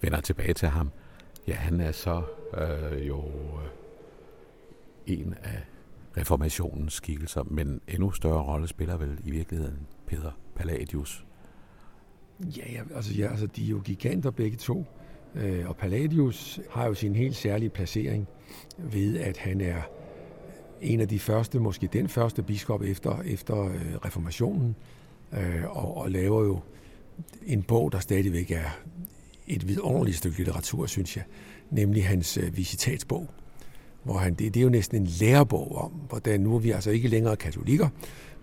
vender 0.00 0.20
tilbage 0.20 0.54
til 0.54 0.68
ham, 0.68 0.90
ja, 1.48 1.54
han 1.54 1.80
er 1.80 1.92
så 1.92 2.22
øh, 2.54 3.08
jo 3.08 3.24
øh, 3.26 3.68
en 5.06 5.34
af 5.42 5.60
reformationens 6.16 6.92
skikkelser, 6.92 7.42
men 7.42 7.80
endnu 7.88 8.10
større 8.10 8.42
rolle 8.42 8.68
spiller 8.68 8.96
vel 8.96 9.18
i 9.24 9.30
virkeligheden 9.30 9.86
Peter 10.06 10.30
Palladius. 10.56 11.24
Ja, 12.40 12.72
ja, 12.72 12.82
altså, 12.94 13.14
ja, 13.14 13.30
altså 13.30 13.46
de 13.46 13.64
er 13.64 13.68
jo 13.68 13.78
giganter 13.78 14.30
begge 14.30 14.56
to, 14.56 14.84
øh, 15.34 15.68
og 15.68 15.76
Palladius 15.76 16.60
har 16.70 16.86
jo 16.86 16.94
sin 16.94 17.14
helt 17.14 17.36
særlige 17.36 17.70
placering 17.70 18.28
ved, 18.78 19.18
at 19.18 19.36
han 19.36 19.60
er 19.60 19.82
en 20.80 21.00
af 21.00 21.08
de 21.08 21.18
første, 21.18 21.60
måske 21.60 21.88
den 21.92 22.08
første 22.08 22.42
biskop 22.42 22.82
efter, 22.82 23.20
efter 23.20 23.62
øh, 23.62 23.94
reformationen, 24.04 24.76
øh, 25.32 25.76
og, 25.76 25.96
og 25.96 26.10
laver 26.10 26.44
jo 26.44 26.60
en 27.46 27.62
bog, 27.62 27.92
der 27.92 27.98
stadigvæk 27.98 28.50
er 28.50 28.78
et 29.46 29.68
vidunderligt 29.68 30.16
stykke 30.16 30.36
litteratur, 30.36 30.86
synes 30.86 31.16
jeg, 31.16 31.24
nemlig 31.70 32.06
hans 32.06 32.36
øh, 32.36 32.56
visitatsbog, 32.56 33.30
hvor 34.02 34.18
han, 34.18 34.34
det, 34.34 34.54
det 34.54 34.60
er 34.60 34.64
jo 34.64 34.70
næsten 34.70 35.02
en 35.02 35.06
lærebog 35.06 35.76
om, 35.76 35.90
hvordan 35.90 36.40
nu 36.40 36.54
er 36.54 36.58
vi 36.58 36.70
altså 36.70 36.90
ikke 36.90 37.08
længere 37.08 37.36
katolikker, 37.36 37.88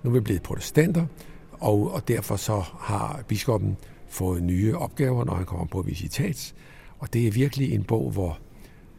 nu 0.04 0.10
er 0.10 0.14
vi 0.14 0.20
blevet 0.20 0.44
protestanter, 0.44 1.06
og, 1.52 1.92
og 1.92 2.08
derfor 2.08 2.36
så 2.36 2.64
har 2.80 3.24
biskoppen 3.28 3.78
fået 4.08 4.44
nye 4.44 4.78
opgaver, 4.78 5.26
når 5.26 5.34
han 5.34 5.46
kommer 5.46 5.66
på 5.66 5.82
visitats, 5.82 6.56
og 7.00 7.14
det 7.14 7.28
er 7.28 7.32
virkelig 7.32 7.74
en 7.74 7.84
bog, 7.84 8.12
hvor, 8.12 8.40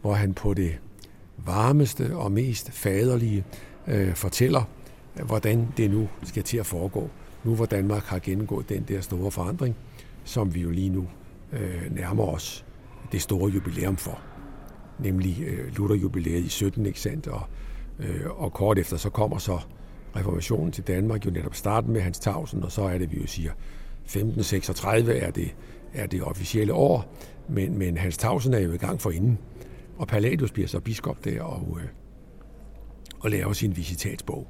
hvor 0.01 0.13
han 0.15 0.35
på 0.35 0.55
det 0.55 0.79
varmeste 1.37 2.17
og 2.17 2.33
mest 2.33 2.71
faderlige 2.71 3.45
øh, 3.87 4.15
fortæller, 4.15 4.63
hvordan 5.15 5.69
det 5.77 5.91
nu 5.91 6.09
skal 6.23 6.43
til 6.43 6.57
at 6.57 6.67
foregå. 6.67 7.11
Nu 7.45 7.55
hvor 7.55 7.67
Danmark 7.67 8.03
har 8.03 8.19
gennemgået 8.19 8.69
den 8.69 8.85
der 8.89 9.01
store 9.01 9.31
forandring, 9.31 9.77
som 10.25 10.55
vi 10.55 10.61
jo 10.61 10.71
lige 10.71 10.89
nu 10.89 11.07
øh, 11.53 11.95
nærmer 11.95 12.25
os 12.25 12.65
det 13.13 13.23
store 13.23 13.51
jubilæum 13.51 13.97
for. 13.97 14.21
Nemlig 14.99 15.43
øh, 15.43 15.77
Lutherjubilæet 15.77 16.45
i 16.45 16.49
17, 16.49 16.87
ikke 16.87 17.01
sandt? 17.01 17.27
Og, 17.27 17.43
øh, 17.99 18.43
og 18.43 18.53
kort 18.53 18.79
efter 18.79 18.97
så 18.97 19.11
kommer 19.11 19.39
så 19.39 19.61
reformationen 20.17 20.73
til 20.73 20.87
Danmark 20.87 21.27
jo 21.27 21.31
netop 21.31 21.55
starten 21.55 21.93
med 21.93 22.01
Hans 22.01 22.19
Tausen, 22.19 22.63
og 22.63 22.73
så 22.73 22.83
er 22.83 22.99
det, 22.99 23.13
vi 23.13 23.21
jo 23.21 23.27
siger, 23.27 23.53
1536 24.05 25.15
er 25.15 25.31
det, 25.31 25.55
er 25.95 26.07
det 26.07 26.23
officielle 26.23 26.73
år, 26.73 27.15
men, 27.49 27.79
men 27.79 27.97
Hans 27.97 28.19
Tausen 28.19 28.55
er 28.55 28.59
jo 28.59 28.73
i 28.73 28.77
gang 28.77 29.01
for 29.01 29.11
inden. 29.11 29.39
Og 29.97 30.09
Palladius 30.09 30.53
bliver 30.53 30.69
så 30.69 30.81
biskop 30.81 31.25
der 31.25 31.43
og, 31.43 31.79
øh, 31.81 31.89
og 33.21 33.31
laver 33.31 33.53
sin 33.53 33.77
visitatsbog. 33.77 34.47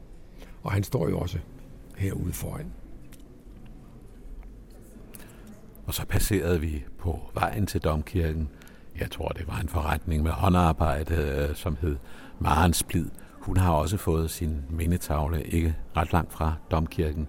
Og 0.63 0.73
han 0.73 0.83
står 0.83 1.09
jo 1.09 1.19
også 1.19 1.39
herude 1.97 2.33
foran. 2.33 2.73
Og 5.87 5.95
så 5.95 6.07
passerede 6.07 6.61
vi 6.61 6.85
på 6.99 7.31
vejen 7.35 7.67
til 7.67 7.81
domkirken. 7.81 8.49
Jeg 9.01 9.11
tror, 9.11 9.29
det 9.29 9.47
var 9.49 9.59
en 9.59 9.69
forretning 9.69 10.23
med 10.23 10.31
håndarbejde, 10.31 11.15
øh, 11.15 11.57
som 11.57 11.77
hed 11.81 11.97
Marens 12.39 12.83
Blid. 12.83 13.07
Hun 13.33 13.57
har 13.57 13.73
også 13.73 13.97
fået 13.97 14.31
sin 14.31 14.63
mindetavle 14.71 15.43
ikke 15.43 15.77
ret 15.97 16.13
langt 16.13 16.33
fra 16.33 16.55
domkirken. 16.71 17.29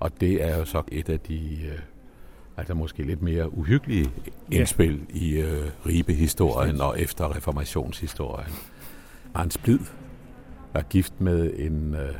Og 0.00 0.20
det 0.20 0.44
er 0.44 0.58
jo 0.58 0.64
så 0.64 0.82
et 0.88 1.08
af 1.08 1.20
de 1.20 1.58
øh, 1.64 1.78
altså 2.56 2.74
måske 2.74 3.02
lidt 3.02 3.22
mere 3.22 3.58
uhyggelige 3.58 4.10
indspil 4.50 5.06
ja. 5.14 5.18
i 5.18 5.30
øh, 5.30 5.70
Ribe-historien 5.86 6.80
og 6.80 7.00
efter 7.00 7.36
reformationshistorien. 7.36 8.52
Arns 9.34 9.58
Blid 9.58 9.78
var 10.72 10.82
gift 10.82 11.20
med 11.20 11.52
en, 11.56 11.94
øh, 11.94 12.14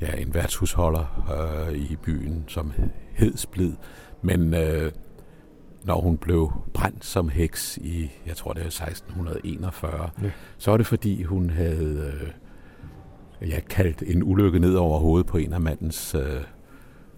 ja, 0.00 0.16
en 0.16 0.34
værtshusholder 0.34 1.68
øh, 1.68 1.74
i 1.74 1.96
byen, 1.96 2.44
som 2.48 2.72
hed 3.14 3.36
Splid. 3.36 3.72
Men 4.22 4.54
øh, 4.54 4.92
når 5.84 6.00
hun 6.00 6.16
blev 6.16 6.52
brændt 6.74 7.04
som 7.04 7.28
heks 7.28 7.76
i, 7.76 8.10
jeg 8.26 8.36
tror 8.36 8.52
det 8.52 8.62
er 8.62 8.66
1641, 8.66 10.10
ja. 10.22 10.30
så 10.58 10.70
var 10.70 10.76
det 10.76 10.86
fordi 10.86 11.22
hun 11.22 11.50
havde 11.50 12.12
øh, 13.40 13.50
ja, 13.50 13.60
kaldt 13.60 14.02
en 14.06 14.22
ulykke 14.22 14.58
ned 14.58 14.74
over 14.74 14.98
hovedet 14.98 15.26
på 15.26 15.38
en 15.38 15.52
af 15.52 15.60
mandens 15.60 16.14
øh, 16.14 16.42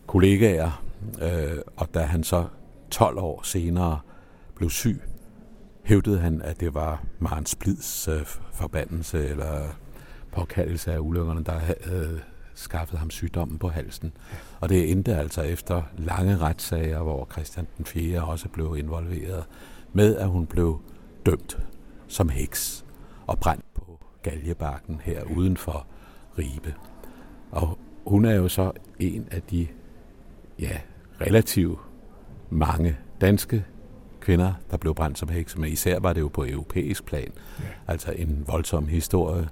kollegaer. 0.06 0.84
Øh, 1.22 1.58
og 1.76 1.94
da 1.94 2.00
han 2.00 2.24
så 2.24 2.44
12 2.90 3.18
år 3.18 3.40
senere 3.42 3.98
blev 4.56 4.70
syg, 4.70 5.02
hævdede 5.82 6.18
han, 6.18 6.42
at 6.42 6.60
det 6.60 6.74
var 6.74 7.04
Maren 7.18 7.46
Splids 7.46 8.08
øh, 8.08 8.26
forbandelse 8.52 9.28
eller 9.28 9.76
påkaldelse 10.32 10.92
af 10.92 10.98
ulykkerne, 10.98 11.44
der 11.44 11.58
havde 11.58 12.20
skaffet 12.54 12.98
ham 12.98 13.10
sygdommen 13.10 13.58
på 13.58 13.68
halsen. 13.68 14.12
Og 14.60 14.68
det 14.68 14.90
endte 14.90 15.16
altså 15.16 15.42
efter 15.42 15.82
lange 15.98 16.36
retssager, 16.36 17.02
hvor 17.02 17.28
Christian 17.32 17.66
den 17.76 17.84
4. 17.84 18.24
også 18.24 18.48
blev 18.48 18.76
involveret, 18.78 19.44
med 19.92 20.16
at 20.16 20.28
hun 20.28 20.46
blev 20.46 20.80
dømt 21.26 21.58
som 22.08 22.28
heks 22.28 22.84
og 23.26 23.38
brændt 23.38 23.64
på 23.74 23.98
galjebakken 24.22 25.00
her 25.04 25.22
uden 25.36 25.56
for 25.56 25.86
Ribe. 26.38 26.74
Og 27.50 27.78
hun 28.06 28.24
er 28.24 28.34
jo 28.34 28.48
så 28.48 28.72
en 28.98 29.28
af 29.30 29.42
de 29.42 29.66
ja, 30.58 30.78
relativt 31.20 31.78
mange 32.50 32.96
danske 33.20 33.64
kvinder, 34.20 34.52
der 34.70 34.76
blev 34.76 34.94
brændt 34.94 35.18
som 35.18 35.28
hekse, 35.28 35.60
men 35.60 35.72
især 35.72 35.98
var 35.98 36.12
det 36.12 36.20
jo 36.20 36.28
på 36.28 36.44
europæisk 36.44 37.04
plan. 37.04 37.32
Ja. 37.60 37.64
Altså 37.86 38.12
en 38.12 38.44
voldsom 38.46 38.86
historie 38.86 39.48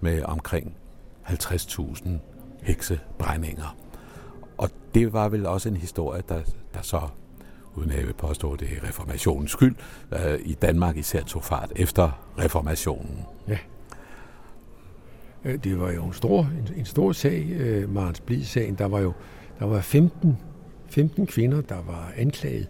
med 0.00 0.22
omkring 0.22 0.76
50.000 1.26 2.08
heksebrændinger. 2.64 3.76
Og 4.58 4.70
det 4.94 5.12
var 5.12 5.28
vel 5.28 5.46
også 5.46 5.68
en 5.68 5.76
historie, 5.76 6.22
der, 6.28 6.40
der 6.74 6.82
så, 6.82 7.00
uden 7.74 7.90
at 7.90 7.98
jeg 7.98 8.06
vil 8.06 8.14
påstå, 8.14 8.56
det 8.56 8.68
er 8.72 8.88
reformationens 8.88 9.50
skyld, 9.50 9.74
øh, 10.12 10.38
i 10.44 10.54
Danmark 10.54 10.96
især 10.96 11.22
tog 11.22 11.44
fart 11.44 11.72
efter 11.76 12.24
reformationen. 12.38 13.24
Ja. 13.48 13.58
Øh, 15.44 15.64
det 15.64 15.80
var 15.80 15.92
jo 15.92 16.04
en 16.04 16.12
stor, 16.12 16.40
en, 16.40 16.68
en 16.76 16.84
stor 16.84 17.12
sag, 17.12 17.46
øh, 17.50 17.94
Marens 17.94 18.20
Blid-sagen. 18.20 18.74
Der 18.74 18.86
var 18.86 19.00
jo 19.00 19.12
der 19.58 19.66
var 19.66 19.80
15, 19.80 20.38
15 20.88 21.26
kvinder, 21.26 21.60
der 21.60 21.82
var 21.86 22.12
anklaget. 22.16 22.68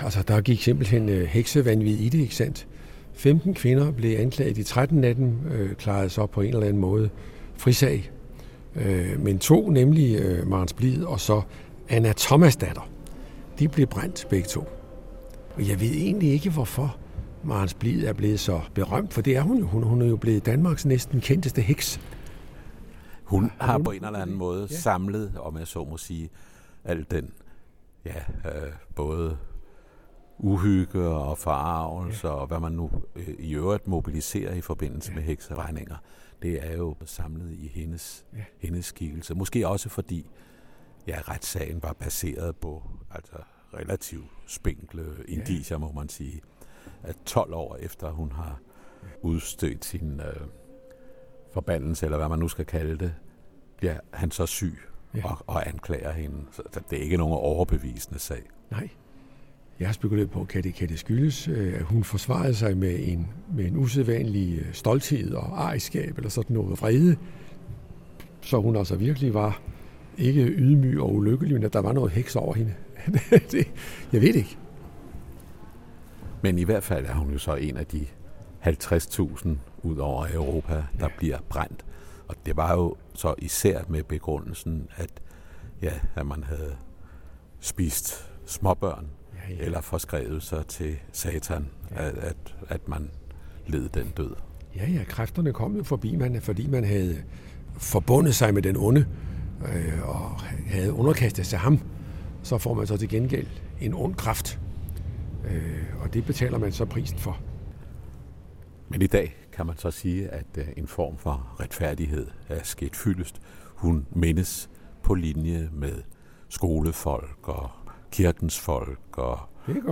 Altså, 0.00 0.22
der 0.22 0.40
gik 0.40 0.62
simpelthen 0.62 1.08
øh, 1.08 1.24
heksevandvid 1.24 1.96
i 1.98 2.08
det, 2.08 2.18
ikke 2.18 2.34
sandt? 2.34 2.66
15 3.14 3.54
kvinder 3.54 3.90
blev 3.90 4.18
anklaget. 4.18 4.56
De 4.56 4.62
13 4.62 5.04
af 5.04 5.14
dem 5.14 5.32
øh, 5.50 5.74
klarede 5.74 6.08
sig 6.08 6.22
op 6.22 6.30
på 6.30 6.40
en 6.40 6.48
eller 6.48 6.66
anden 6.66 6.80
måde 6.80 7.10
frisag. 7.56 8.10
Øh, 8.76 9.20
men 9.20 9.38
to, 9.38 9.70
nemlig 9.70 10.20
øh, 10.20 10.48
Marens 10.48 10.72
Blid 10.72 11.04
og 11.04 11.20
så 11.20 11.42
Anna 11.88 12.12
Thomas 12.16 12.56
datter, 12.56 12.88
de 13.58 13.68
blev 13.68 13.86
brændt 13.86 14.26
begge 14.30 14.48
to. 14.48 14.68
Og 15.54 15.68
jeg 15.68 15.80
ved 15.80 15.90
egentlig 15.90 16.32
ikke, 16.32 16.50
hvorfor 16.50 16.96
Marens 17.44 17.74
Blid 17.74 18.04
er 18.04 18.12
blevet 18.12 18.40
så 18.40 18.60
berømt, 18.74 19.14
for 19.14 19.22
det 19.22 19.36
er 19.36 19.42
hun 19.42 19.58
jo. 19.58 19.66
Hun, 19.66 19.82
hun 19.82 20.02
er 20.02 20.06
jo 20.06 20.16
blevet 20.16 20.46
Danmarks 20.46 20.86
næsten 20.86 21.20
kendteste 21.20 21.62
heks. 21.62 22.00
Hun 23.24 23.50
har 23.60 23.78
på 23.78 23.90
en 23.90 24.04
eller 24.04 24.18
anden 24.18 24.36
måde 24.36 24.66
ja. 24.70 24.76
samlet, 24.76 25.32
om 25.38 25.58
jeg 25.58 25.66
så 25.66 25.84
må 25.84 25.96
sige, 25.96 26.30
al 26.84 27.06
den, 27.10 27.32
ja, 28.04 28.18
øh, 28.44 28.72
både 28.94 29.36
uhygge 30.38 31.08
og 31.08 31.38
forarvelse 31.38 32.28
ja. 32.28 32.34
og 32.34 32.46
hvad 32.46 32.60
man 32.60 32.72
nu 32.72 32.90
øh, 33.16 33.28
i 33.38 33.54
øvrigt 33.54 33.88
mobiliserer 33.88 34.54
i 34.54 34.60
forbindelse 34.60 35.10
ja. 35.10 35.14
med 35.16 35.22
hekseregninger 35.22 35.96
det 36.42 36.66
er 36.66 36.76
jo 36.76 36.96
samlet 37.04 37.52
i 37.52 37.66
hendes, 37.66 38.26
ja. 38.36 38.44
hendes 38.58 38.84
skikkelse. 38.84 39.34
Måske 39.34 39.68
også 39.68 39.88
fordi 39.88 40.30
ja, 41.06 41.20
retssagen 41.28 41.82
var 41.82 41.92
baseret 41.92 42.56
på 42.56 42.82
altså, 43.10 43.36
relativt 43.74 44.26
spinkle 44.46 45.04
indicier, 45.28 45.78
ja. 45.78 45.78
må 45.78 45.92
man 45.92 46.08
sige. 46.08 46.40
At 47.02 47.16
12 47.24 47.54
år 47.54 47.76
efter 47.76 48.10
hun 48.10 48.32
har 48.32 48.60
udstødt 49.22 49.84
sin 49.84 50.20
øh, 50.20 50.46
forbandelse, 51.52 52.06
eller 52.06 52.18
hvad 52.18 52.28
man 52.28 52.38
nu 52.38 52.48
skal 52.48 52.64
kalde 52.64 52.98
det, 52.98 53.14
bliver 53.76 54.00
han 54.12 54.30
så 54.30 54.46
syg 54.46 54.78
ja. 55.14 55.30
og, 55.30 55.38
og 55.46 55.68
anklager 55.68 56.12
hende. 56.12 56.44
Så 56.50 56.62
det 56.90 56.98
er 56.98 57.02
ikke 57.02 57.16
nogen 57.16 57.34
overbevisende 57.34 58.18
sag. 58.18 58.42
Nej. 58.70 58.88
Jeg 59.80 59.88
har 59.88 59.92
spekuleret 59.92 60.30
på, 60.30 60.44
kan 60.44 60.62
det, 60.64 60.74
kan 60.74 60.88
det 60.88 60.98
skyldes, 60.98 61.48
øh, 61.48 61.74
at 61.74 61.82
hun 61.82 62.04
forsvarede 62.04 62.54
sig 62.54 62.76
med 62.76 62.98
en, 63.02 63.28
med 63.54 63.64
en 63.64 63.76
usædvanlig 63.76 64.58
øh, 64.58 64.66
stolthed 64.72 65.34
og 65.34 65.42
ejerskab, 65.42 66.16
eller 66.16 66.30
sådan 66.30 66.54
noget 66.54 66.80
vrede, 66.80 67.16
så 68.40 68.60
hun 68.60 68.76
altså 68.76 68.96
virkelig 68.96 69.34
var 69.34 69.60
ikke 70.18 70.42
ydmyg 70.42 71.00
og 71.00 71.14
ulykkelig, 71.14 71.54
men 71.54 71.62
at 71.62 71.72
der 71.72 71.80
var 71.80 71.92
noget 71.92 72.12
heks 72.12 72.36
over 72.36 72.54
hende. 72.54 72.74
det, 73.52 73.72
jeg 74.12 74.20
ved 74.20 74.34
ikke. 74.34 74.58
Men 76.42 76.58
i 76.58 76.64
hvert 76.64 76.82
fald 76.82 77.06
er 77.06 77.14
hun 77.14 77.32
jo 77.32 77.38
så 77.38 77.54
en 77.54 77.76
af 77.76 77.86
de 77.86 78.06
50.000 78.64 79.48
ud 79.82 79.96
over 79.96 80.26
Europa, 80.34 80.74
der 80.74 80.84
ja. 81.00 81.08
bliver 81.18 81.38
brændt. 81.48 81.84
Og 82.28 82.34
det 82.46 82.56
var 82.56 82.72
jo 82.72 82.96
så 83.14 83.34
især 83.38 83.80
med 83.88 84.02
begrundelsen, 84.02 84.88
at, 84.96 85.10
ja, 85.82 85.92
at 86.14 86.26
man 86.26 86.44
havde 86.44 86.76
spist 87.60 88.30
småbørn 88.46 89.06
ja. 89.50 89.64
eller 89.64 89.80
forskrevet 89.80 90.42
sig 90.42 90.66
til 90.66 90.96
satan, 91.12 91.66
ja. 91.90 92.08
at, 92.08 92.14
at, 92.14 92.36
at 92.68 92.88
man 92.88 93.10
led 93.66 93.88
den 93.88 94.12
død. 94.16 94.34
Ja, 94.76 94.90
ja, 94.90 95.04
kræfterne 95.04 95.52
kom 95.52 95.76
jo 95.76 95.82
forbi, 95.82 96.16
man, 96.16 96.42
fordi 96.42 96.66
man 96.66 96.84
havde 96.84 97.22
forbundet 97.78 98.34
sig 98.34 98.54
med 98.54 98.62
den 98.62 98.76
onde, 98.76 99.06
øh, 99.62 100.08
og 100.08 100.40
havde 100.66 100.92
underkastet 100.92 101.46
sig 101.46 101.58
ham, 101.58 101.80
så 102.42 102.58
får 102.58 102.74
man 102.74 102.86
så 102.86 102.96
til 102.96 103.08
gengæld 103.08 103.46
en 103.80 103.94
ond 103.94 104.14
kraft. 104.14 104.58
Øh, 105.44 105.82
og 106.00 106.14
det 106.14 106.24
betaler 106.26 106.58
man 106.58 106.72
så 106.72 106.84
prisen 106.84 107.18
for. 107.18 107.40
Men 108.88 109.02
i 109.02 109.06
dag 109.06 109.36
kan 109.52 109.66
man 109.66 109.76
så 109.76 109.90
sige, 109.90 110.28
at 110.28 110.46
øh, 110.58 110.64
en 110.76 110.86
form 110.86 111.18
for 111.18 111.56
retfærdighed 111.60 112.26
er 112.48 112.60
sket 112.62 112.96
fyldest. 112.96 113.40
Hun 113.74 114.06
mindes 114.10 114.70
på 115.02 115.14
linje 115.14 115.68
med 115.72 116.02
skolefolk 116.48 117.48
og 117.48 117.70
kirkens 118.16 118.60
folk 118.60 119.18
og 119.18 119.38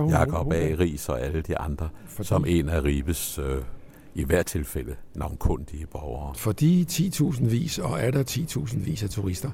Jakob 0.09 0.53
A. 0.53 0.75
Ries 0.79 1.09
og 1.09 1.21
alle 1.21 1.41
de 1.41 1.57
andre, 1.57 1.89
Fordi... 2.07 2.27
som 2.27 2.45
en 2.47 2.69
af 2.69 2.83
Ribes 2.83 3.39
øh, 3.39 3.61
i 4.15 4.23
hvert 4.23 4.45
tilfælde 4.45 4.95
navnkundige 5.15 5.85
borgere. 5.85 6.35
For 6.35 6.51
de 6.51 6.85
10.000 6.89 7.45
vis, 7.45 7.79
og 7.79 7.99
er 7.99 8.11
der 8.11 8.23
10.000 8.23 8.77
vis 8.85 9.03
af 9.03 9.09
turister, 9.09 9.51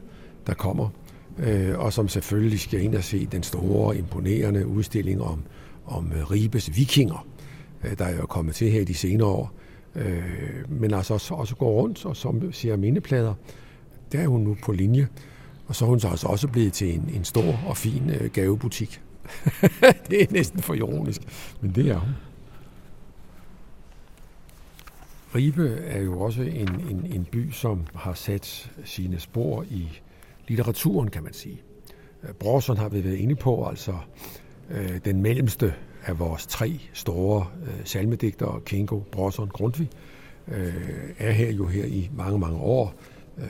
der 0.48 0.54
kommer, 0.54 0.90
øh, 1.38 1.80
og 1.80 1.94
som 1.94 2.08
selvfølgelig 2.08 2.60
skal 2.60 2.82
ind 2.82 2.96
og 2.96 3.04
se 3.04 3.26
den 3.26 3.44
store, 3.44 3.98
imponerende 3.98 4.68
udstilling 4.68 5.22
om, 5.22 5.44
om 5.86 6.12
øh, 6.12 6.32
Ribes 6.32 6.78
vikinger, 6.78 7.28
øh, 7.84 7.98
der 7.98 8.06
er 8.06 8.16
jo 8.16 8.26
kommet 8.26 8.56
til 8.56 8.72
her 8.72 8.86
de 8.86 8.94
senere 8.94 9.28
år, 9.28 9.52
øh, 9.96 10.24
men 10.70 10.94
altså 10.94 11.14
også, 11.14 11.34
også 11.34 11.56
går 11.56 11.72
rundt, 11.72 12.06
og 12.06 12.16
som 12.16 12.52
siger 12.52 12.78
mindeplader, 12.78 13.34
der 14.12 14.20
er 14.20 14.28
hun 14.28 14.42
nu 14.42 14.58
på 14.64 14.72
linje. 14.72 15.08
Og 15.72 15.76
så 15.76 15.86
er 15.86 15.90
hun 15.90 16.00
så 16.00 16.08
altså 16.08 16.28
også 16.28 16.48
blevet 16.48 16.74
til 16.74 16.96
en, 16.96 17.10
en 17.14 17.26
stor 17.26 17.60
og 17.68 17.78
fin 17.78 18.10
øh, 18.10 18.32
gavebutik. 18.32 19.02
det 20.10 20.22
er 20.22 20.26
næsten 20.32 20.62
for 20.62 20.74
ironisk, 20.74 21.22
men 21.62 21.76
det 21.76 21.88
er 21.88 21.98
hun. 21.98 22.10
Ribe 25.36 25.70
er 25.70 26.02
jo 26.02 26.20
også 26.20 26.42
en, 26.42 26.70
en, 26.90 27.12
en 27.14 27.26
by, 27.32 27.52
som 27.52 27.88
har 27.96 28.14
sat 28.14 28.72
sine 28.84 29.20
spor 29.20 29.66
i 29.70 30.02
litteraturen, 30.48 31.10
kan 31.10 31.24
man 31.24 31.34
sige. 31.34 31.62
Brorson 32.40 32.78
har 32.78 32.90
vi 32.90 33.04
været 33.04 33.18
inde 33.18 33.36
på, 33.36 33.66
altså 33.66 33.98
øh, 34.70 35.00
den 35.06 35.22
mellemste 35.22 35.74
af 36.06 36.20
vores 36.20 36.48
tre 36.48 36.80
store 36.94 37.48
øh, 37.64 37.86
salmedigtere, 37.86 38.62
Kingo, 38.66 39.00
Brorson, 39.00 39.48
Grundtvig, 39.48 39.90
øh, 40.48 40.74
er 41.18 41.32
her 41.32 41.52
jo 41.52 41.66
her 41.66 41.86
i 41.86 42.10
mange, 42.14 42.40
mange 42.40 42.58
år 42.58 42.94
øh, 43.38 43.46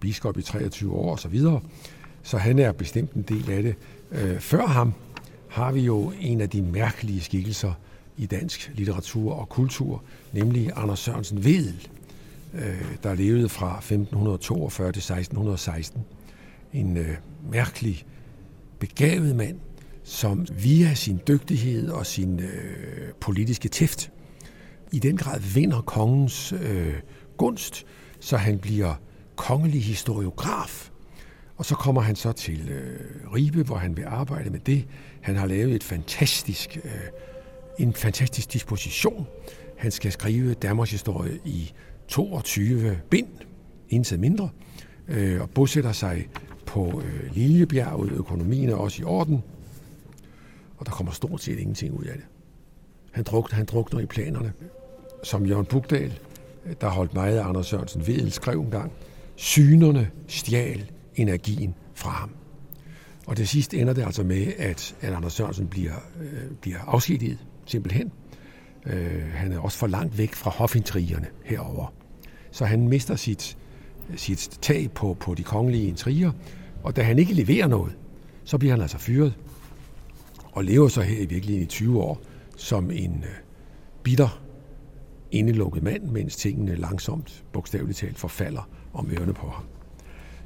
biskop 0.00 0.38
i 0.38 0.42
23 0.42 0.92
år 0.92 1.12
osv. 1.12 1.38
Så, 1.38 1.60
så 2.22 2.38
han 2.38 2.58
er 2.58 2.72
bestemt 2.72 3.12
en 3.12 3.22
del 3.22 3.50
af 3.50 3.62
det. 3.62 3.74
Øh, 4.10 4.40
før 4.40 4.66
ham 4.66 4.92
har 5.48 5.72
vi 5.72 5.80
jo 5.80 6.12
en 6.20 6.40
af 6.40 6.50
de 6.50 6.62
mærkelige 6.62 7.20
skikkelser 7.20 7.72
i 8.16 8.26
dansk 8.26 8.72
litteratur 8.74 9.32
og 9.34 9.48
kultur, 9.48 10.02
nemlig 10.32 10.70
Anders 10.76 10.98
Sørensen 10.98 11.44
Vedel, 11.44 11.88
øh, 12.54 12.94
der 13.02 13.14
levede 13.14 13.48
fra 13.48 13.78
1542 13.78 14.92
til 14.92 14.98
1616. 14.98 16.00
En 16.72 16.96
øh, 16.96 17.16
mærkelig, 17.50 18.04
begavet 18.78 19.36
mand, 19.36 19.58
som 20.04 20.46
via 20.62 20.94
sin 20.94 21.20
dygtighed 21.28 21.88
og 21.88 22.06
sin 22.06 22.40
øh, 22.40 23.12
politiske 23.20 23.68
tæft 23.68 24.10
i 24.92 24.98
den 24.98 25.16
grad 25.16 25.40
vinder 25.40 25.80
kongens 25.80 26.52
øh, 26.52 26.94
gunst, 27.36 27.86
så 28.20 28.36
han 28.36 28.58
bliver 28.58 28.94
kongelig 29.40 29.84
historiograf. 29.84 30.90
Og 31.56 31.64
så 31.64 31.74
kommer 31.74 32.00
han 32.00 32.16
så 32.16 32.32
til 32.32 32.68
øh, 32.68 33.34
Ribe, 33.34 33.62
hvor 33.62 33.76
han 33.76 33.96
vil 33.96 34.04
arbejde 34.06 34.50
med 34.50 34.60
det. 34.60 34.86
Han 35.20 35.36
har 35.36 35.46
lavet 35.46 35.74
et 35.74 35.84
fantastisk, 35.84 36.78
øh, 36.84 36.90
en 37.78 37.94
fantastisk 37.94 38.52
disposition. 38.52 39.26
Han 39.78 39.90
skal 39.90 40.12
skrive 40.12 40.54
Danmarks 40.54 40.90
historie 40.90 41.38
i 41.44 41.72
22 42.08 42.98
bind, 43.10 43.28
intet 43.88 44.20
mindre, 44.20 44.48
øh, 45.08 45.40
og 45.40 45.50
bosætter 45.50 45.92
sig 45.92 46.28
på 46.66 47.02
øh, 47.04 47.34
Liljebjerget. 47.34 48.12
Økonomien 48.12 48.68
er 48.68 48.74
også 48.74 49.02
i 49.02 49.04
orden, 49.04 49.42
og 50.78 50.86
der 50.86 50.92
kommer 50.92 51.12
stort 51.12 51.42
set 51.42 51.58
ingenting 51.58 51.94
ud 51.94 52.04
af 52.04 52.14
det. 52.14 52.24
Han 53.12 53.24
drukner, 53.24 53.56
han 53.56 53.66
drukner 53.66 54.00
i 54.00 54.06
planerne. 54.06 54.52
Som 55.22 55.46
Jørgen 55.46 55.66
Bugdal, 55.66 56.18
øh, 56.66 56.74
der 56.80 56.88
holdt 56.88 57.14
meget 57.14 57.38
af 57.38 57.48
Anders 57.48 57.66
Sørensen 57.66 58.06
ved, 58.06 58.30
skrev 58.30 58.60
en 58.60 58.70
gang, 58.70 58.92
synerne 59.40 60.10
stjal 60.26 60.90
energien 61.14 61.74
fra 61.94 62.10
ham. 62.10 62.30
Og 63.26 63.36
det 63.36 63.48
sidste 63.48 63.78
ender 63.78 63.92
det 63.92 64.02
altså 64.02 64.22
med, 64.22 64.52
at, 64.58 64.96
at 65.00 65.12
Anders 65.12 65.32
Sørensen 65.32 65.66
bliver, 65.66 65.94
øh, 66.20 66.50
bliver 66.60 66.78
afskediget, 66.86 67.38
simpelthen. 67.66 68.12
Øh, 68.86 69.32
han 69.34 69.52
er 69.52 69.58
også 69.58 69.78
for 69.78 69.86
langt 69.86 70.18
væk 70.18 70.34
fra 70.34 70.50
hofintrigerne 70.50 71.26
herover. 71.44 71.92
Så 72.50 72.64
han 72.64 72.88
mister 72.88 73.16
sit, 73.16 73.58
sit 74.16 74.58
tag 74.62 74.90
på, 74.94 75.16
på 75.20 75.34
de 75.34 75.42
kongelige 75.42 75.88
intriger, 75.88 76.32
og 76.82 76.96
da 76.96 77.02
han 77.02 77.18
ikke 77.18 77.34
leverer 77.34 77.66
noget, 77.66 77.96
så 78.44 78.58
bliver 78.58 78.72
han 78.72 78.82
altså 78.82 78.98
fyret 78.98 79.34
og 80.52 80.64
lever 80.64 80.88
så 80.88 81.02
her 81.02 81.22
i 81.22 81.26
virkeligheden 81.26 81.62
i 81.62 81.66
20 81.66 82.02
år 82.02 82.20
som 82.56 82.90
en 82.90 83.24
øh, 83.24 83.36
bitter, 84.02 84.42
indelukket 85.30 85.82
mand, 85.82 86.02
mens 86.04 86.36
tingene 86.36 86.74
langsomt, 86.74 87.44
bogstaveligt 87.52 87.98
talt, 87.98 88.18
forfalder 88.18 88.68
om 88.92 89.10
ørerne 89.12 89.34
på 89.34 89.48
ham. 89.48 89.64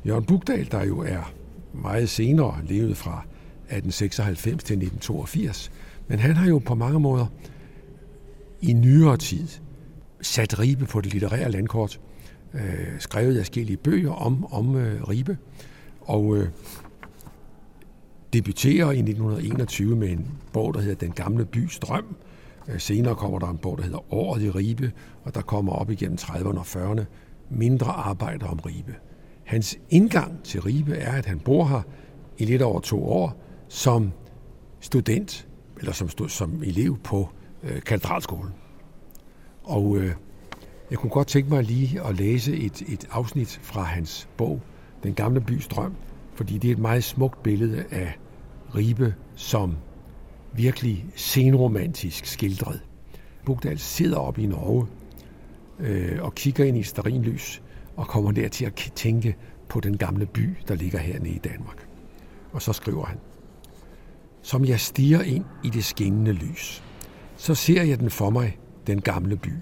Jørgen 0.07 0.25
Bugdal, 0.25 0.71
der 0.71 0.85
jo 0.85 0.99
er 0.99 1.33
meget 1.73 2.09
senere 2.09 2.61
levet 2.65 2.97
fra 2.97 3.25
1896 3.65 4.65
til 4.65 4.75
1982, 4.75 5.73
men 6.09 6.19
han 6.19 6.37
har 6.37 6.49
jo 6.49 6.59
på 6.59 6.75
mange 6.75 7.01
måder 7.01 7.27
i 8.61 8.73
nyere 8.73 9.17
tid 9.17 9.49
sat 10.21 10.59
Ribe 10.59 10.87
på 10.87 11.01
det 11.01 11.13
litterære 11.13 11.51
landkort, 11.51 12.01
øh, 12.55 12.99
skrevet 12.99 13.37
forskellige 13.37 13.77
bøger 13.77 14.13
om, 14.13 14.53
om 14.53 14.77
øh, 14.77 15.09
Ribe, 15.09 15.39
og 16.01 16.37
øh, 16.37 16.49
debuterer 18.33 18.91
i 18.91 18.99
1921 18.99 19.97
med 19.97 20.09
en 20.09 20.29
bog, 20.53 20.75
der 20.75 20.81
hedder 20.81 20.97
Den 20.97 21.13
gamle 21.13 21.45
bys 21.45 21.79
drøm. 21.79 22.17
Øh, 22.69 22.81
senere 22.81 23.15
kommer 23.15 23.39
der 23.39 23.51
en 23.51 23.59
bog, 23.59 23.79
der 23.79 23.85
hedder 23.85 24.15
Året 24.15 24.43
i 24.43 24.51
Ribe, 24.51 24.93
og 25.25 25.35
der 25.35 25.41
kommer 25.41 25.73
op 25.73 25.91
igennem 25.91 26.19
30'erne 26.21 26.59
og 26.59 26.67
40'erne 26.67 27.05
mindre 27.51 27.87
arbejder 27.87 28.47
om 28.47 28.59
Ribe. 28.59 28.95
Hans 29.45 29.79
indgang 29.91 30.43
til 30.43 30.63
Ribe 30.63 30.95
er, 30.95 31.13
at 31.13 31.27
han 31.27 31.41
bor 31.41 31.65
her 31.65 31.83
i 32.39 32.45
lidt 32.45 32.63
over 32.63 32.81
to 32.81 33.05
år 33.05 33.37
som 33.69 34.13
student, 34.81 35.49
eller 35.79 35.93
som, 35.93 36.29
som 36.29 36.63
elev 36.63 36.99
på 36.99 37.29
øh, 37.63 37.83
katedralskolen. 37.83 38.53
Og 39.65 39.97
øh, 39.97 40.13
jeg 40.91 40.99
kunne 40.99 41.11
godt 41.11 41.29
tænke 41.29 41.51
mig 41.51 41.65
lige 41.65 42.03
at 42.03 42.17
læse 42.17 42.57
et, 42.57 42.83
et 42.89 43.09
afsnit 43.11 43.61
fra 43.63 43.83
hans 43.83 44.29
bog, 44.37 44.61
Den 45.03 45.15
gamle 45.15 45.41
bys 45.41 45.69
drøm, 45.69 45.95
fordi 46.35 46.59
det 46.59 46.69
er 46.69 46.73
et 46.73 46.79
meget 46.79 47.05
smukt 47.05 47.43
billede 47.43 47.85
af 47.91 48.19
Ribe 48.75 49.15
som 49.35 49.77
virkelig 50.53 51.07
senromantisk 51.15 52.27
skildret. 52.27 52.81
Bugdal 53.45 53.79
sidder 53.79 54.19
op 54.19 54.39
i 54.39 54.47
Norge 54.47 54.87
øh, 55.85 56.19
og 56.23 56.35
kigger 56.35 56.65
ind 56.65 56.79
i 56.79 56.83
starinlys 56.83 57.63
og 57.97 58.07
kommer 58.07 58.33
der 58.33 58.49
til 58.49 58.65
at 58.65 58.93
tænke 58.95 59.37
på 59.69 59.81
den 59.81 59.97
gamle 59.97 60.27
by, 60.27 60.49
der 60.69 60.75
ligger 60.75 60.99
hernede 60.99 61.35
i 61.35 61.39
Danmark. 61.39 61.87
Og 62.53 62.63
så 62.63 62.73
skriver 62.73 63.05
han, 63.05 63.19
Som 64.43 64.65
jeg 64.65 64.81
stiger 64.81 65.23
ind 65.23 65.45
i 65.65 65.69
det 65.69 65.85
skinnende 65.85 66.33
lys, 66.33 66.83
så 67.37 67.55
ser 67.55 67.83
jeg 67.83 68.01
den 68.01 68.11
for 68.11 68.31
mig, 68.31 68.59
den 68.87 69.01
gamle 69.01 69.37
by. 69.37 69.53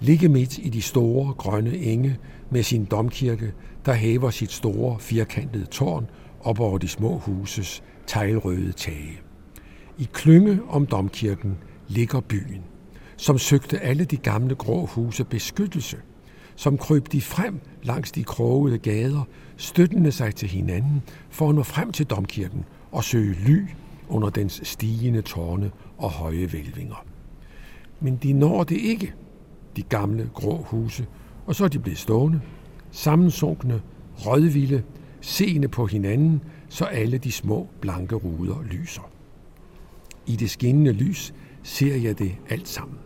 Ligge 0.00 0.28
midt 0.28 0.58
i 0.58 0.68
de 0.68 0.82
store 0.82 1.34
grønne 1.34 1.76
enge 1.76 2.18
med 2.50 2.62
sin 2.62 2.84
domkirke, 2.84 3.52
der 3.86 3.92
hæver 3.92 4.30
sit 4.30 4.52
store 4.52 4.98
firkantede 5.00 5.66
tårn 5.66 6.06
op 6.40 6.60
over 6.60 6.78
de 6.78 6.88
små 6.88 7.18
huses 7.18 7.82
teglrøde 8.06 8.72
tage. 8.72 9.20
I 9.98 10.08
klynge 10.12 10.60
om 10.68 10.86
domkirken 10.86 11.58
ligger 11.88 12.20
byen, 12.20 12.64
som 13.16 13.38
søgte 13.38 13.80
alle 13.80 14.04
de 14.04 14.16
gamle 14.16 14.54
grå 14.54 14.86
huse 14.86 15.24
beskyttelse, 15.24 15.96
som 16.56 16.78
kryb 16.78 17.12
de 17.12 17.20
frem 17.20 17.60
langs 17.82 18.12
de 18.12 18.24
krogede 18.24 18.78
gader, 18.78 19.24
støttende 19.56 20.12
sig 20.12 20.34
til 20.34 20.48
hinanden 20.48 21.02
for 21.30 21.48
at 21.48 21.54
nå 21.54 21.62
frem 21.62 21.92
til 21.92 22.06
domkirken 22.06 22.64
og 22.92 23.04
søge 23.04 23.36
ly 23.46 23.66
under 24.08 24.30
dens 24.30 24.60
stigende 24.64 25.22
tårne 25.22 25.70
og 25.98 26.10
høje 26.10 26.52
vælvinger. 26.52 27.04
Men 28.00 28.16
de 28.16 28.32
når 28.32 28.64
det 28.64 28.76
ikke, 28.76 29.14
de 29.76 29.82
gamle 29.82 30.30
grå 30.34 30.62
huse, 30.62 31.06
og 31.46 31.54
så 31.54 31.64
er 31.64 31.68
de 31.68 31.78
blevet 31.78 31.98
stående, 31.98 32.40
sammensunkne, 32.90 33.80
rødvilde, 34.16 34.82
seende 35.20 35.68
på 35.68 35.86
hinanden, 35.86 36.40
så 36.68 36.84
alle 36.84 37.18
de 37.18 37.32
små 37.32 37.68
blanke 37.80 38.14
ruder 38.14 38.62
lyser. 38.70 39.10
I 40.26 40.36
det 40.36 40.50
skinnende 40.50 40.92
lys 40.92 41.34
ser 41.64 41.96
jeg 41.96 42.18
det 42.18 42.32
alt 42.50 42.68
sammen, 42.68 42.98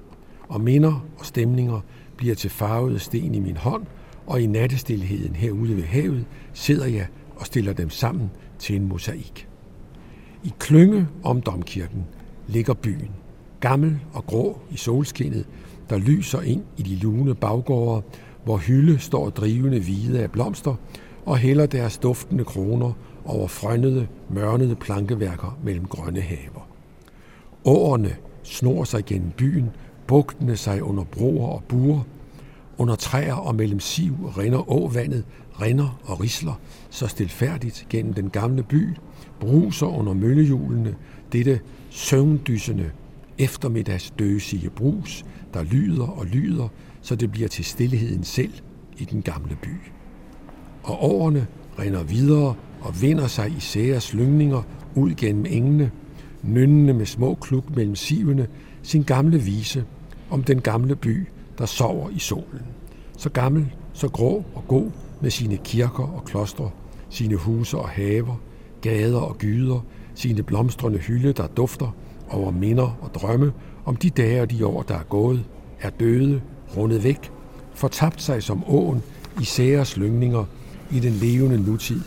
og 0.49 0.61
minder 0.61 1.07
og 1.19 1.27
stemninger 1.27 1.81
bliver 2.17 2.35
til 2.35 2.51
farvede 2.51 2.99
sten 2.99 3.35
i 3.35 3.41
min 3.41 3.57
hånd, 3.57 3.87
og 4.27 4.41
i 4.41 4.47
nattestilheden 4.47 5.37
herude 5.37 5.77
ved 5.77 5.85
havet 5.85 6.25
sidder 6.53 6.87
jeg 6.87 7.07
og 7.37 7.47
stiller 7.47 7.73
dem 7.73 7.91
sammen 7.91 8.31
til 8.59 8.77
en 8.77 8.89
mosaik. 8.89 9.49
I 10.45 10.53
klynge 10.59 11.09
om 11.23 11.41
domkirken 11.41 12.05
ligger 12.47 12.75
byen, 12.75 13.11
gammel 13.61 13.99
og 14.13 14.27
grå 14.27 14.61
i 14.71 14.77
solskinnet, 14.77 15.47
der 15.91 15.99
lyser 15.99 16.41
ind 16.41 16.63
i 16.77 16.83
de 16.83 16.97
lune 16.97 17.35
baggårde, 17.35 18.03
hvor 18.45 18.57
hylde 18.57 18.99
står 18.99 19.31
drivende 19.31 19.81
hvide 19.81 20.23
af 20.23 20.31
blomster 20.31 20.75
og 21.27 21.39
hælder 21.39 21.67
deres 21.67 21.99
duftende 21.99 22.45
kroner 22.45 22.93
over 23.25 23.49
frønnede, 23.49 24.07
mørnede 24.31 24.75
plankeværker 24.75 25.59
mellem 25.65 25.87
grønne 25.87 26.21
haver. 26.21 26.69
Årene 27.65 28.17
snor 28.49 28.85
sig 28.85 29.05
gennem 29.05 29.31
byen, 29.31 29.71
bugtende 30.07 30.57
sig 30.57 30.83
under 30.83 31.05
broer 31.05 31.49
og 31.49 31.63
buer. 31.69 32.01
Under 32.79 32.95
træer 32.95 33.35
og 33.35 33.55
mellem 33.55 33.81
siv 33.81 34.15
rinder 34.39 34.71
åvandet, 34.71 35.25
rinder 35.61 36.01
og 36.05 36.21
risler, 36.21 36.61
så 36.91 37.07
stilfærdigt 37.07 37.87
gennem 37.91 38.15
den 38.15 38.31
gamle 38.31 38.63
by, 38.63 38.89
bruser 39.41 39.87
under 39.87 40.13
møllehjulene, 40.13 40.95
dette 41.33 41.61
søvndyssende 41.91 42.91
eftermiddagsdøsige 43.39 44.71
brus, 44.71 45.25
der 45.55 45.63
lyder 45.63 46.07
og 46.07 46.27
lyder, 46.27 46.69
så 47.03 47.17
det 47.17 47.31
bliver 47.31 47.49
til 47.49 47.65
stillheden 47.65 48.25
selv 48.25 48.53
i 48.99 49.05
den 49.05 49.23
gamle 49.23 49.57
by. 49.63 49.75
Og 50.83 51.03
årene 51.03 51.47
rinder 51.79 52.03
videre 52.03 52.55
og 52.81 53.03
vinder 53.03 53.27
sig 53.27 53.53
i 53.57 53.61
sære 53.61 54.01
slyngninger 54.01 54.63
ud 54.95 55.15
gennem 55.15 55.47
engene, 55.47 55.91
nynnende 56.43 56.95
med 56.95 57.07
små 57.07 57.35
kluk 57.35 57.77
mellem 57.77 57.97
sivene, 57.97 58.47
sin 58.83 59.03
gamle 59.03 59.39
vise 59.39 59.85
om 60.31 60.43
den 60.43 60.61
gamle 60.61 60.97
by, 60.97 61.27
der 61.59 61.67
sover 61.67 62.11
i 62.11 62.19
solen. 62.19 62.63
Så 63.17 63.31
gammel, 63.31 63.67
så 63.93 64.09
grå 64.09 64.45
og 64.55 64.65
god 64.69 64.91
med 65.21 65.31
sine 65.31 65.57
kirker 65.57 66.15
og 66.17 66.25
klostre, 66.25 66.71
sine 67.11 67.37
huse 67.37 67.79
og 67.79 67.89
haver, 67.89 68.41
gader 68.81 69.21
og 69.21 69.39
gyder, 69.39 69.81
sine 70.15 70.43
blomstrende 70.43 70.99
hylde, 70.99 71.33
der 71.33 71.47
dufter 71.47 71.97
over 72.31 72.51
minder 72.51 72.99
og 73.01 73.15
drømme 73.15 73.53
om 73.85 73.97
de 73.97 74.11
dage 74.11 74.43
og 74.43 74.51
de 74.51 74.67
år, 74.67 74.83
der 74.83 74.95
er 74.95 75.03
gået, 75.03 75.45
er 75.81 75.91
døde, 75.91 76.41
rundet 76.77 77.05
væk, 77.05 77.31
fortabt 77.75 78.23
sig 78.23 78.43
som 78.43 78.65
åen 78.67 79.03
i 79.41 79.45
særes 79.45 79.97
lyngninger 79.97 80.45
i 80.91 81.01
den 81.01 81.13
levende 81.13 81.59
nutid, 81.59 82.01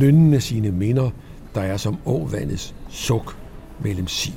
nynnende 0.00 0.40
sine 0.40 0.72
minder, 0.72 1.10
der 1.54 1.60
er 1.60 1.76
som 1.76 1.96
åvandets 2.06 2.74
suk 2.88 3.36
mellem 3.80 4.06
siv. 4.06 4.34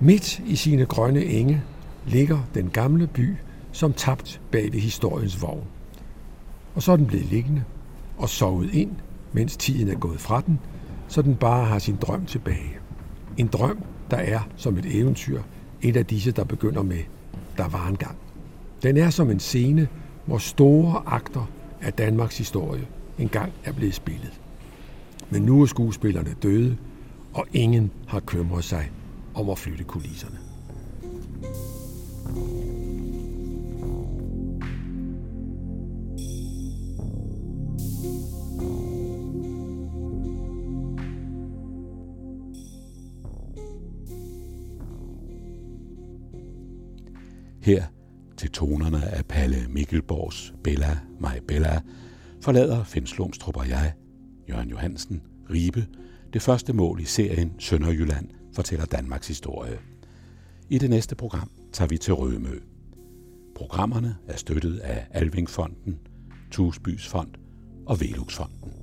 Midt 0.00 0.38
i 0.38 0.56
sine 0.56 0.86
grønne 0.86 1.24
enge 1.24 1.62
ligger 2.06 2.38
den 2.54 2.70
gamle 2.70 3.06
by 3.06 3.34
som 3.72 3.92
tabt 3.92 4.40
bag 4.50 4.72
ved 4.72 4.80
historiens 4.80 5.42
vogn. 5.42 5.64
Og 6.74 6.82
så 6.82 6.92
er 6.92 6.96
den 6.96 7.06
blevet 7.06 7.26
liggende 7.26 7.64
og 8.18 8.28
sovet 8.28 8.74
ind, 8.74 8.90
mens 9.32 9.56
tiden 9.56 9.88
er 9.88 9.94
gået 9.94 10.20
fra 10.20 10.42
den, 10.46 10.60
så 11.08 11.22
den 11.22 11.36
bare 11.36 11.64
har 11.64 11.78
sin 11.78 11.96
drøm 11.96 12.26
tilbage. 12.26 12.76
En 13.36 13.46
drøm, 13.46 13.82
der 14.10 14.16
er 14.16 14.40
som 14.56 14.78
et 14.78 14.86
eventyr, 14.98 15.42
et 15.82 15.96
af 15.96 16.06
disse, 16.06 16.32
der 16.32 16.44
begynder 16.44 16.82
med, 16.82 17.00
der 17.56 17.68
var 17.68 17.88
en 17.88 17.96
gang. 17.96 18.16
Den 18.82 18.96
er 18.96 19.10
som 19.10 19.30
en 19.30 19.40
scene, 19.40 19.88
hvor 20.26 20.38
store 20.38 21.02
akter 21.06 21.50
af 21.80 21.92
Danmarks 21.92 22.38
historie 22.38 22.86
engang 23.18 23.52
er 23.64 23.72
blevet 23.72 23.94
spillet. 23.94 24.40
Men 25.30 25.42
nu 25.42 25.62
er 25.62 25.66
skuespillerne 25.66 26.34
døde, 26.42 26.76
og 27.34 27.46
ingen 27.52 27.92
har 28.08 28.20
kømret 28.20 28.64
sig 28.64 28.90
om 29.34 29.50
at 29.50 29.58
flytte 29.58 29.84
kulisserne. 29.84 30.38
Her 47.62 47.84
til 48.36 48.50
tonerne 48.50 49.04
af 49.04 49.26
Palle 49.26 49.56
Mikkelborgs 49.68 50.54
Bella, 50.64 50.98
mig 51.20 51.40
Bella, 51.48 51.80
forlader 52.40 52.84
Finn 52.84 53.06
Slumstrup 53.06 53.56
og 53.56 53.68
jeg, 53.68 53.92
Jørgen 54.48 54.68
Johansen, 54.70 55.22
Ribe, 55.50 55.86
det 56.32 56.42
første 56.42 56.72
mål 56.72 57.00
i 57.00 57.04
serien 57.04 57.52
Sønderjylland 57.58 58.28
fortæller 58.54 58.86
Danmarks 58.86 59.28
historie. 59.28 59.78
I 60.68 60.78
det 60.78 60.90
næste 60.90 61.14
program 61.14 61.50
tager 61.72 61.88
vi 61.88 61.98
til 61.98 62.14
Rømø. 62.14 62.60
Programmerne 63.54 64.16
er 64.28 64.36
støttet 64.36 64.78
af 64.78 65.06
Alvingfonden, 65.10 65.98
Tusbys 66.50 67.08
Fond 67.08 67.34
og 67.86 68.00
Veluxfonden. 68.00 68.81